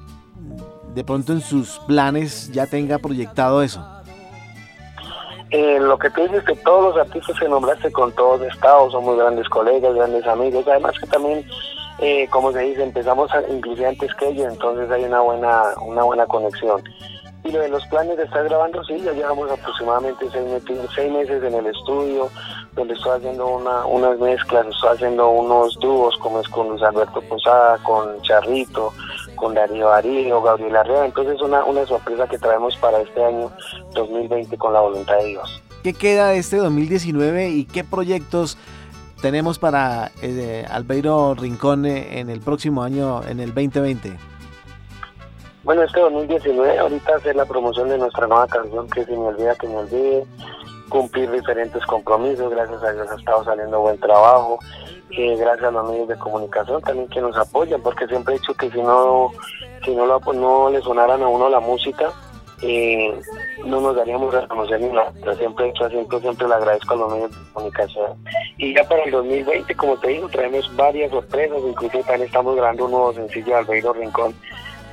[0.94, 3.84] de pronto en sus planes ya tenga proyectado eso.
[5.50, 9.18] Eh, lo que tú dices que todos los artistas que nombraste con todos estados somos
[9.18, 11.46] grandes colegas, grandes amigos, además que también
[12.00, 16.04] eh, como se dice, empezamos a, inclusive antes que ellos, entonces hay una buena, una
[16.04, 16.82] buena conexión.
[17.44, 21.54] Y lo de los planes de estar grabando, sí, ya llevamos aproximadamente seis, meses en
[21.54, 22.30] el estudio,
[22.74, 27.22] donde estoy haciendo una, unas mezclas, estoy haciendo unos dúos, como es con Luis Alberto
[27.22, 28.92] Posada, con Charrito,
[29.36, 31.06] con Darío Darío, Gabriel Arrea.
[31.06, 33.50] Entonces una, una sorpresa que traemos para este año
[33.94, 35.64] 2020 con la voluntad de Dios.
[35.84, 38.58] ¿Qué queda de este 2019 y qué proyectos
[39.22, 44.18] tenemos para eh, Albeiro Rincón en el próximo año, en el 2020?
[45.64, 49.54] Bueno, este 2019, ahorita hacer la promoción de nuestra nueva canción, que si me olvida,
[49.56, 50.26] que me olvide,
[50.88, 54.60] cumplir diferentes compromisos, gracias a Dios ha estado saliendo buen trabajo,
[55.10, 58.54] eh, gracias a los medios de comunicación también que nos apoyan, porque siempre he dicho
[58.54, 59.32] que si no,
[59.84, 62.14] si no, lo, no le sonaran a uno la música,
[62.62, 63.20] eh,
[63.66, 65.12] no nos daríamos a conocer ni nada.
[65.20, 68.26] Pero siempre, siempre, siempre le agradezco a los medios de comunicación.
[68.58, 71.60] Y ya para el 2020, como te digo, traemos varias sorpresas.
[71.68, 74.34] Incluso también estamos grabando un nuevo sencillo de Albeiro Rincón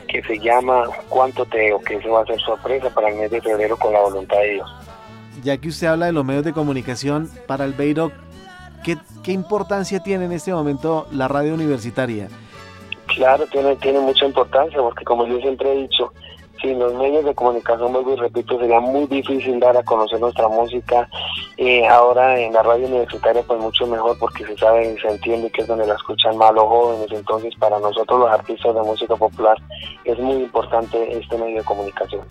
[0.09, 3.31] que se llama Cuánto te o que eso va a ser sorpresa para el mes
[3.33, 4.71] de febrero con la voluntad de Dios.
[5.43, 8.13] Ya que usted habla de los medios de comunicación, para Albeiro,
[8.85, 12.29] ¿qué, qué importancia tiene en este momento la radio universitaria?
[13.07, 16.13] Claro, tiene, tiene mucha importancia porque como yo siempre he dicho,
[16.65, 20.49] sin los medios de comunicación, vuelvo y repito, sería muy difícil dar a conocer nuestra
[20.49, 21.09] música.
[21.59, 25.51] Eh, ahora en la radio universitaria, pues mucho mejor porque se sabe y se entiende
[25.51, 27.09] que es donde la escuchan más los jóvenes.
[27.13, 29.59] Entonces, para nosotros los artistas de música popular
[30.05, 32.23] es muy importante este medio de comunicación.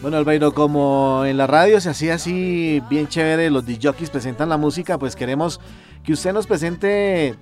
[0.02, 4.58] Bueno, Albeiro, como en la radio se hacía así bien chévere, los DJs presentan la
[4.58, 5.62] música, pues queremos
[6.04, 7.36] que usted nos presente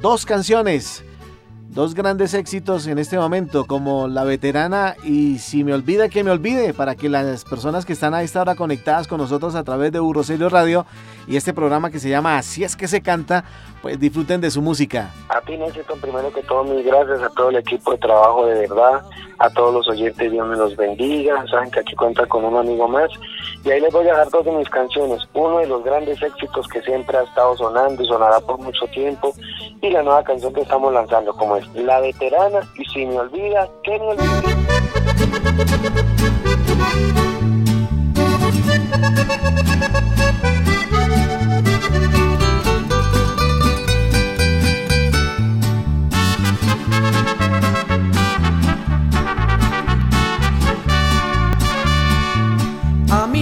[0.00, 1.04] dos canciones,
[1.68, 6.30] dos grandes éxitos en este momento, como La Veterana y Si me olvida que me
[6.30, 9.92] olvide, para que las personas que están a esta hora conectadas con nosotros a través
[9.92, 10.86] de Eurocelio Radio
[11.26, 13.44] y este programa que se llama Así es que se canta,
[13.82, 15.12] pues disfruten de su música.
[15.28, 18.66] A ti necesito primero que todo mil gracias a todo el equipo de trabajo de
[18.66, 19.02] verdad,
[19.38, 22.88] a todos los oyentes, Dios me los bendiga, saben que aquí cuenta con un amigo
[22.88, 23.10] más.
[23.64, 26.66] Y ahí les voy a dejar dos de mis canciones, uno de los grandes éxitos
[26.68, 29.32] que siempre ha estado sonando y sonará por mucho tiempo.
[29.80, 33.68] Y la nueva canción que estamos lanzando como es La Veterana y si me olvida,
[33.84, 34.58] que me olvide.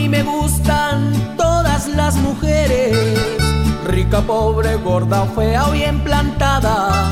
[0.09, 2.97] Me gustan todas las mujeres,
[3.87, 7.11] rica, pobre, gorda o fea o bien plantada,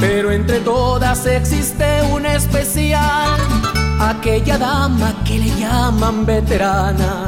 [0.00, 3.38] pero entre todas existe una especial.
[4.00, 7.24] aquella dama que le llaman veterana.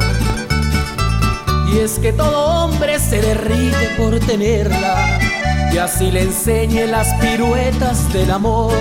[1.71, 5.19] Y es que todo hombre se derrite por tenerla,
[5.73, 8.73] y así le enseñe las piruetas del amor.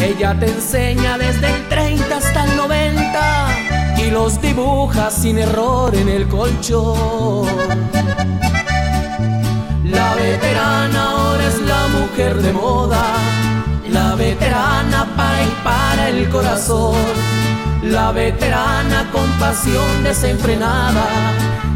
[0.00, 3.55] Ella te enseña desde el 30 hasta el 90
[4.06, 7.46] y los dibuja sin error en el colchón.
[9.84, 13.02] La veterana ahora es la mujer de moda,
[13.88, 16.94] la veterana para y para el corazón,
[17.82, 21.06] la veterana con pasión desenfrenada,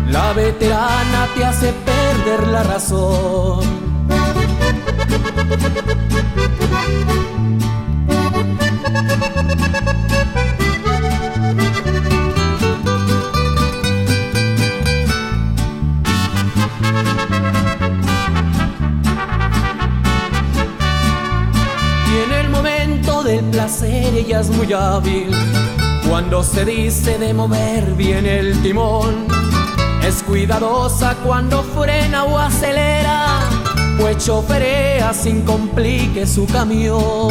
[0.08, 3.80] la veterana te hace perder la razón.
[23.82, 25.30] Ella es muy hábil.
[26.08, 29.28] Cuando se dice de mover bien el timón,
[30.04, 33.40] es cuidadosa cuando frena o acelera,
[33.98, 37.28] pues choferea sin complique su camión.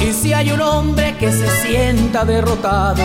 [0.00, 3.04] Y si hay un hombre que se sienta derrotado,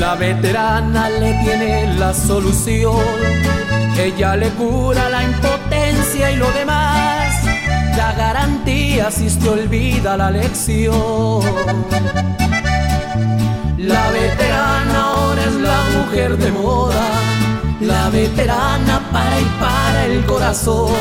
[0.00, 2.96] la veterana le tiene la solución.
[3.96, 7.20] Ella le cura la impotencia y lo demás
[7.96, 8.59] la garantía
[9.10, 11.42] si te olvida la lección.
[13.78, 17.06] La veterana ahora es la mujer de moda,
[17.80, 20.92] la veterana para y para el corazón,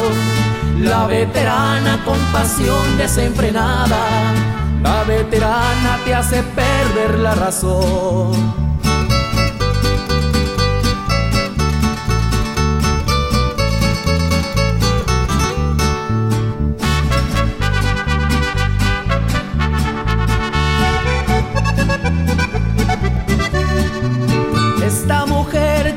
[0.80, 3.98] la veterana con pasión desenfrenada,
[4.84, 8.69] la veterana te hace perder la razón.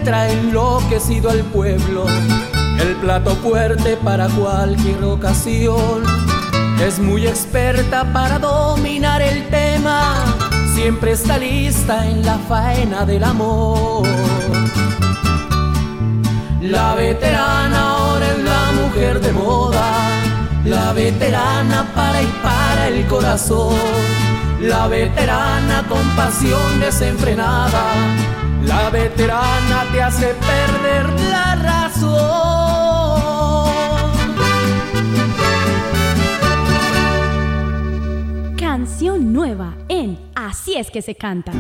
[0.05, 2.05] Trae enloquecido al pueblo,
[2.81, 6.03] el plato fuerte para cualquier ocasión.
[6.85, 10.15] Es muy experta para dominar el tema,
[10.75, 14.07] siempre está lista en la faena del amor.
[16.61, 20.21] La veterana ahora es la mujer de moda,
[20.65, 23.77] la veterana para y para el corazón,
[24.61, 27.83] la veterana con pasión desenfrenada
[28.65, 32.13] la veterana te hace perder la razón.
[38.57, 41.53] Canción nueva en Así es que se canta.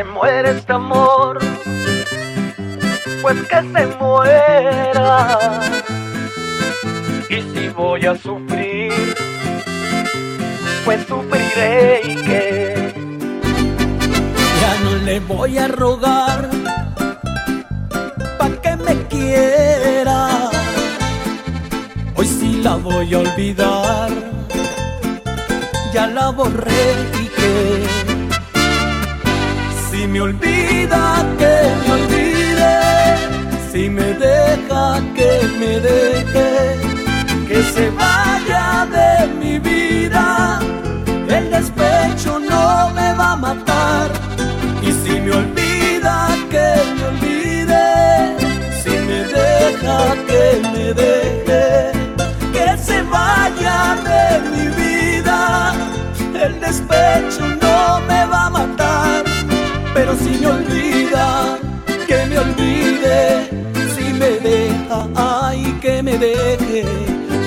[0.00, 1.38] Se muere este amor,
[3.20, 5.60] pues que se muera.
[7.28, 9.14] Y si voy a sufrir,
[10.86, 12.94] pues sufriré y que
[14.60, 16.48] ya no le voy a rogar
[18.38, 20.48] pa' que me quiera.
[22.16, 24.10] Hoy sí la voy a olvidar,
[25.92, 26.84] ya la borré
[27.22, 27.79] y que
[30.10, 31.54] me olvida, que
[31.86, 32.74] me olvide.
[33.70, 36.50] Si me deja, que me deje.
[37.48, 40.60] Que se vaya de mi vida.
[41.28, 44.10] El despecho no me va a matar.
[44.82, 46.16] Y si me olvida,
[46.52, 47.86] que me olvide.
[48.82, 49.96] Si me deja,
[50.28, 51.92] que me deje.
[52.52, 55.72] Que se vaya de mi vida.
[56.34, 57.59] El despecho no
[66.18, 66.84] deje,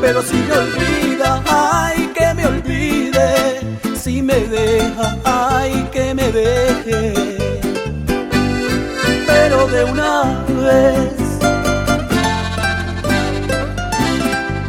[0.01, 3.61] pero si me olvida, ay, que me olvide,
[3.95, 7.13] si me deja, ay, que me deje,
[9.27, 11.23] pero de una vez.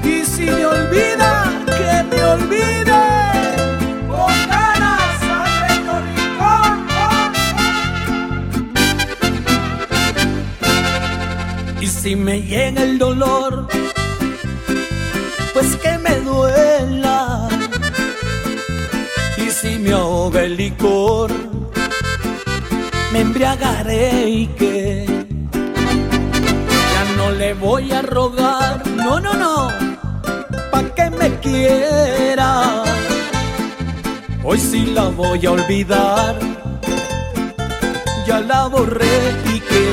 [0.04, 2.74] Y si me olvida, que me olvide.
[12.04, 13.66] si me llega el dolor,
[16.20, 17.48] duela.
[19.36, 21.30] Y si me ahoga el licor,
[23.12, 25.06] me embriagaré y que
[26.92, 29.68] ya no le voy a rogar, no, no, no,
[30.70, 32.82] pa' que me quiera.
[34.42, 36.38] Hoy sí la voy a olvidar.
[38.26, 39.18] Ya la borré
[39.54, 39.86] y que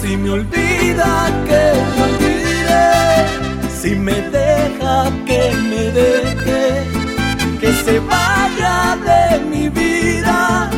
[0.00, 2.01] si me olvida que
[4.02, 6.88] me deja que me deje,
[7.60, 10.68] que se vaya de mi vida.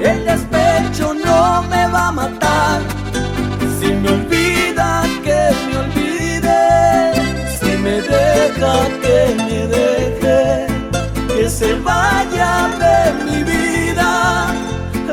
[0.00, 2.80] El despecho no me va a matar.
[3.78, 6.60] Si me olvida que me olvide,
[7.60, 10.66] si me deja que me deje,
[11.28, 14.48] que se vaya de mi vida.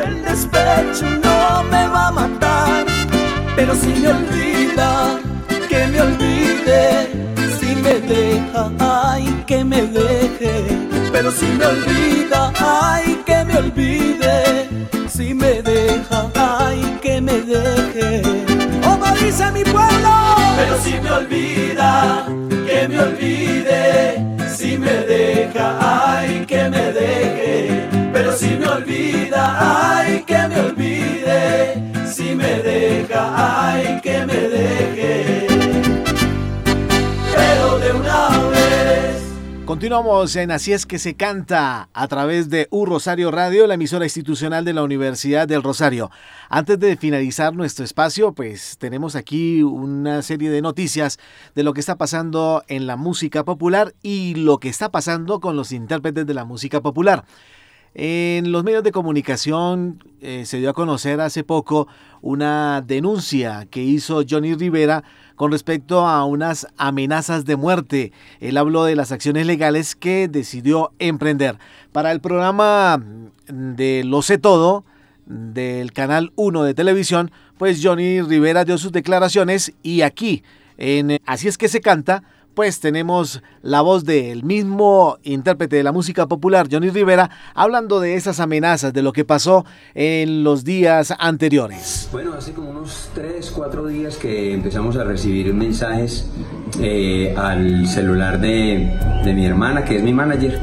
[0.03, 2.85] El despecho no me va a matar,
[3.55, 5.19] pero si me olvida,
[5.69, 7.22] que me olvide,
[7.93, 10.65] me deja, ay, que me deje,
[11.11, 14.67] pero si me olvida, ay, que me olvide,
[15.07, 18.21] si me deja, ay, que me deje.
[18.83, 20.11] Como dice mi pueblo,
[20.55, 22.25] pero si me olvida,
[22.67, 24.25] que me olvide,
[24.55, 29.41] si me deja, ay, que me deje, pero si me olvida,
[29.99, 30.72] ay, que me olvide,
[39.73, 44.05] Continuamos en Así es que se canta a través de U Rosario Radio, la emisora
[44.05, 46.11] institucional de la Universidad del Rosario.
[46.47, 51.17] Antes de finalizar nuestro espacio, pues tenemos aquí una serie de noticias
[51.55, 55.55] de lo que está pasando en la música popular y lo que está pasando con
[55.55, 57.25] los intérpretes de la música popular.
[57.95, 61.87] En los medios de comunicación eh, se dio a conocer hace poco
[62.21, 65.03] una denuncia que hizo Johnny Rivera
[65.35, 68.11] con respecto a unas amenazas de muerte.
[68.39, 71.57] Él habló de las acciones legales que decidió emprender.
[71.91, 73.03] Para el programa
[73.47, 74.85] de Lo sé todo
[75.25, 80.43] del canal 1 de televisión, pues Johnny Rivera dio sus declaraciones y aquí
[80.77, 82.23] en Así es que se canta,
[82.53, 88.15] pues tenemos la voz del mismo intérprete de la música popular, Johnny Rivera, hablando de
[88.15, 92.09] esas amenazas, de lo que pasó en los días anteriores.
[92.11, 96.29] Bueno, hace como unos 3, 4 días que empezamos a recibir mensajes
[96.79, 100.59] eh, al celular de, de mi hermana, que es mi manager,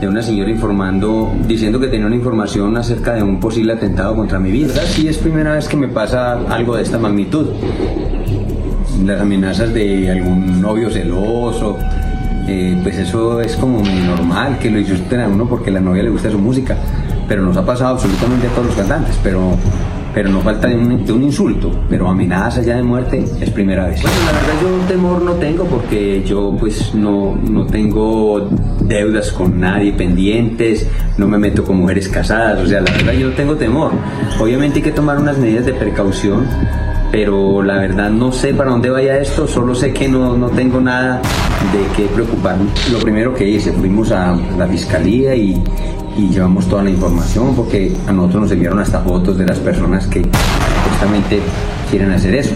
[0.00, 4.38] de una señora informando, diciendo que tenía una información acerca de un posible atentado contra
[4.38, 4.74] mi vida.
[4.86, 7.48] Sí, es primera vez que me pasa algo de esta magnitud
[9.04, 11.78] las amenazas de algún novio celoso,
[12.46, 16.02] eh, pues eso es como normal que lo insulten a uno porque a la novia
[16.02, 16.76] le gusta su música,
[17.28, 19.56] pero nos ha pasado absolutamente a todos los cantantes, pero,
[20.12, 23.86] pero no falta de un, de un insulto, pero amenazas ya de muerte es primera
[23.86, 24.02] vez.
[24.02, 28.48] Bueno, la verdad yo temor no tengo porque yo pues no, no tengo
[28.80, 30.88] deudas con nadie pendientes,
[31.18, 33.92] no me meto con mujeres casadas, o sea, la verdad yo no tengo temor.
[34.40, 36.46] Obviamente hay que tomar unas medidas de precaución
[37.10, 40.80] pero la verdad no sé para dónde vaya esto, solo sé que no, no tengo
[40.80, 41.20] nada
[41.72, 42.66] de qué preocuparme.
[42.92, 45.62] Lo primero que hice, fuimos a la fiscalía y,
[46.16, 50.06] y llevamos toda la información porque a nosotros nos enviaron hasta fotos de las personas
[50.06, 50.22] que
[50.90, 51.40] justamente
[51.90, 52.54] quieren hacer eso.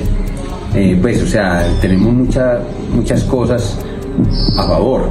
[0.75, 2.61] Eh, pues, o sea, tenemos mucha,
[2.95, 3.79] muchas cosas
[4.57, 5.09] a favor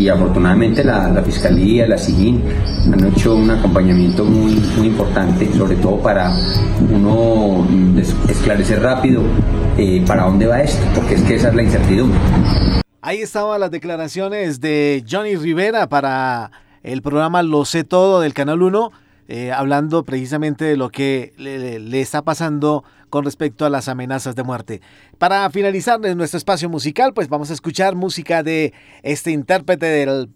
[0.00, 2.42] y afortunadamente la, la Fiscalía, la SIGIN
[2.90, 6.32] han hecho un acompañamiento muy, muy importante, sobre todo para
[6.90, 7.66] uno
[8.26, 9.22] esclarecer rápido
[9.76, 12.18] eh, para dónde va esto, porque es que esa es la incertidumbre.
[13.02, 16.50] Ahí estaban las declaraciones de Johnny Rivera para
[16.82, 18.90] el programa Lo sé todo del Canal 1,
[19.32, 24.42] eh, hablando precisamente de lo que le, está pasando con respecto a las amenazas de
[24.42, 24.80] muerte.
[25.18, 28.72] Para finalizar nuestro espacio musical, pues vamos a escuchar música de
[29.04, 30.30] este intérprete del,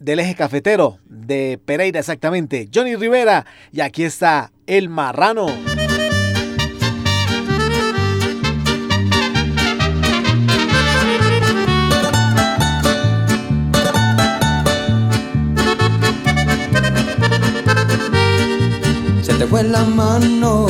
[0.00, 5.46] del eje cafetero, de Pereira exactamente, Johnny Rivera, y aquí está El Marrano.
[19.40, 20.66] Te fue la mano.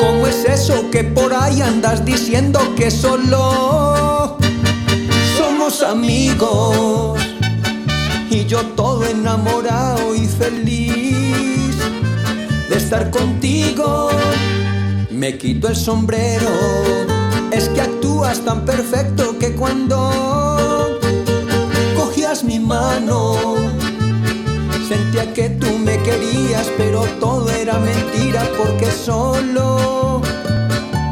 [0.00, 4.36] ¿Cómo es eso que por ahí andas diciendo que solo
[5.38, 7.16] somos amigos?
[8.30, 11.76] Y yo todo enamorado y feliz
[12.68, 14.10] de estar contigo.
[15.08, 16.50] Me quito el sombrero,
[17.52, 20.98] es que actúas tan perfecto que cuando
[21.96, 23.83] cogías mi mano
[24.88, 30.20] Sentía que tú me querías, pero todo era mentira porque solo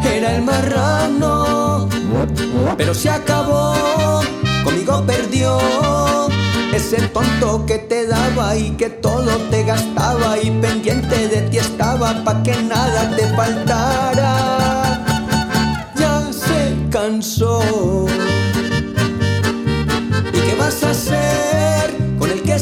[0.05, 1.89] era el marrano.
[2.77, 4.20] Pero se acabó,
[4.62, 5.59] conmigo perdió
[6.75, 12.23] ese tonto que te daba y que todo te gastaba y pendiente de ti estaba
[12.25, 15.03] pa' que nada te faltara.
[15.97, 17.62] Ya se cansó.
[20.31, 21.62] ¿Y qué vas a hacer?
[22.33, 22.59] El que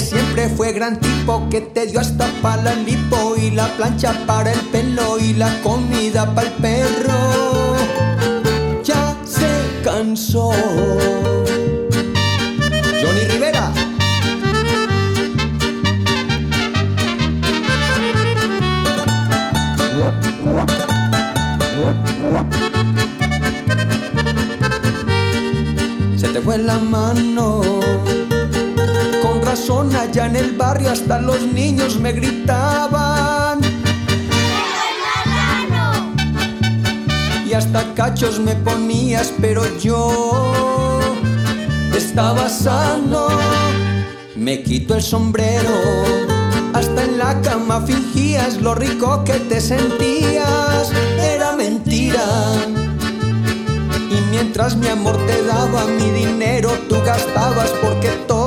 [0.00, 4.52] siempre fue gran tipo, que te dio hasta para el lipo y la plancha para
[4.52, 7.76] el pelo y la comida para el perro.
[8.82, 9.46] Ya se
[9.84, 10.50] cansó.
[13.00, 13.72] Johnny Rivera.
[26.16, 27.62] Se te fue la mano.
[29.52, 33.60] Razón allá en el barrio hasta los niños me gritaban.
[37.46, 41.00] Y hasta cachos me ponías, pero yo
[41.94, 43.28] estaba sano.
[44.36, 45.74] Me quito el sombrero,
[46.72, 50.90] hasta en la cama fingías lo rico que te sentías.
[51.20, 52.24] Era mentira.
[54.10, 58.41] Y mientras mi amor te daba mi dinero, tú gastabas porque todo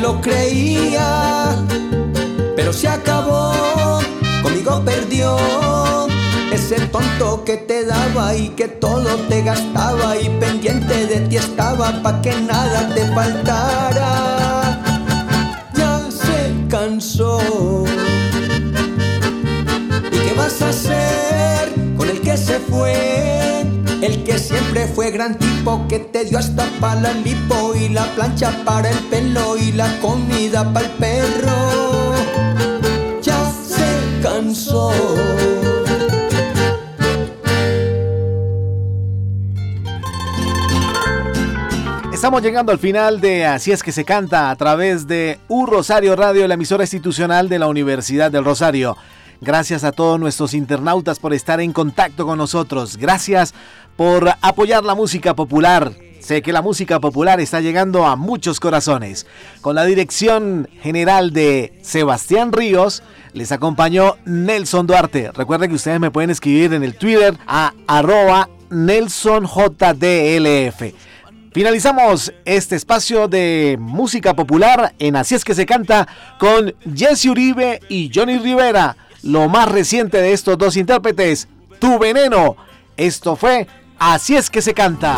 [0.00, 1.56] lo creía.
[2.56, 4.00] Pero se acabó,
[4.42, 5.36] conmigo perdió.
[6.52, 12.02] Ese tonto que te daba y que todo te gastaba y pendiente de ti estaba
[12.02, 14.80] pa' que nada te faltara.
[15.74, 17.84] Ya se cansó.
[20.10, 23.17] ¿Y qué vas a hacer con el que se fue?
[24.08, 28.06] El que siempre fue gran tipo, que te dio hasta para la lipo y la
[28.14, 32.14] plancha para el pelo y la comida para el perro.
[33.20, 34.92] Ya se cansó.
[42.10, 46.16] Estamos llegando al final de Así es que se canta a través de U Rosario
[46.16, 48.96] Radio, la emisora institucional de la Universidad del Rosario.
[49.40, 52.96] Gracias a todos nuestros internautas por estar en contacto con nosotros.
[52.96, 53.54] Gracias
[53.96, 55.92] por apoyar la música popular.
[56.20, 59.26] Sé que la música popular está llegando a muchos corazones.
[59.60, 65.30] Con la dirección general de Sebastián Ríos, les acompañó Nelson Duarte.
[65.32, 70.82] Recuerden que ustedes me pueden escribir en el Twitter a arroba NelsonJDLF.
[71.52, 76.06] Finalizamos este espacio de música popular en Así es que se canta
[76.38, 78.96] con Jesse Uribe y Johnny Rivera.
[79.22, 81.48] Lo más reciente de estos dos intérpretes,
[81.78, 82.56] Tu Veneno.
[82.96, 83.66] Esto fue
[83.98, 85.16] Así es que se canta.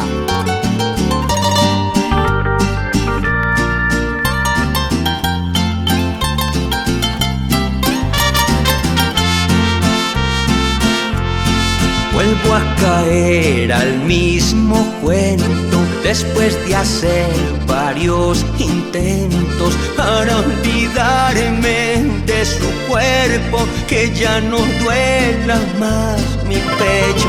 [12.14, 17.30] Vuelvo a caer al mismo cuento después de hacer
[17.66, 27.28] varios intentos para olvidarme de su cuerpo, que ya no duela más mi pecho.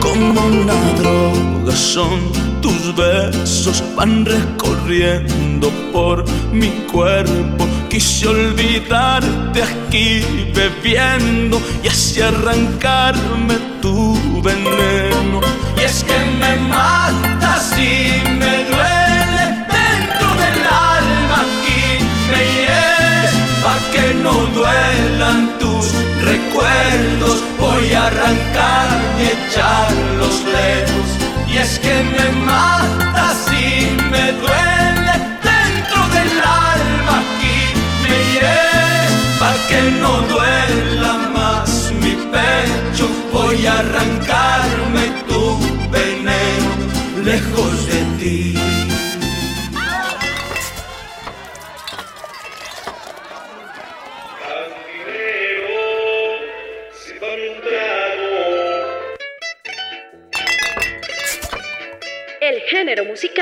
[0.00, 7.66] Como una droga son tus besos, van recorriendo por mi cuerpo.
[7.88, 15.40] Quise olvidarte aquí bebiendo y así arrancarme tu veneno.
[15.76, 17.39] Y es que me matas
[17.80, 18.39] y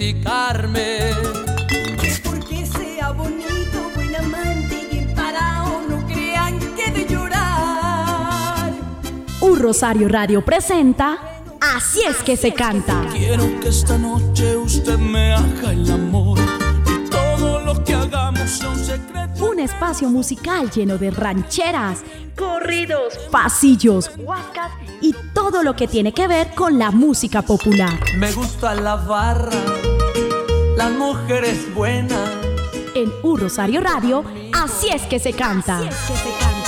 [0.00, 0.98] criticarme.
[2.24, 8.72] Porque sea bonito, buen amante y parado, no crean que de llorar.
[9.42, 11.18] Un Rosario Radio presenta
[11.60, 13.06] Así es que se canta.
[13.12, 16.38] Quiero que esta noche usted me haga el amor
[16.86, 19.44] y todo lo que hagamos sea un secreto.
[19.44, 21.98] Un espacio musical lleno de rancheras,
[22.34, 24.72] corridos, pasillos, huascas
[25.02, 27.98] y todo lo que tiene que ver con la música popular.
[28.16, 29.50] Me gusta la barra,
[30.80, 32.30] las mujeres buenas.
[32.94, 34.24] En U Rosario Radio,
[34.54, 35.76] así es que se canta.
[35.76, 36.59] Así es que se canta.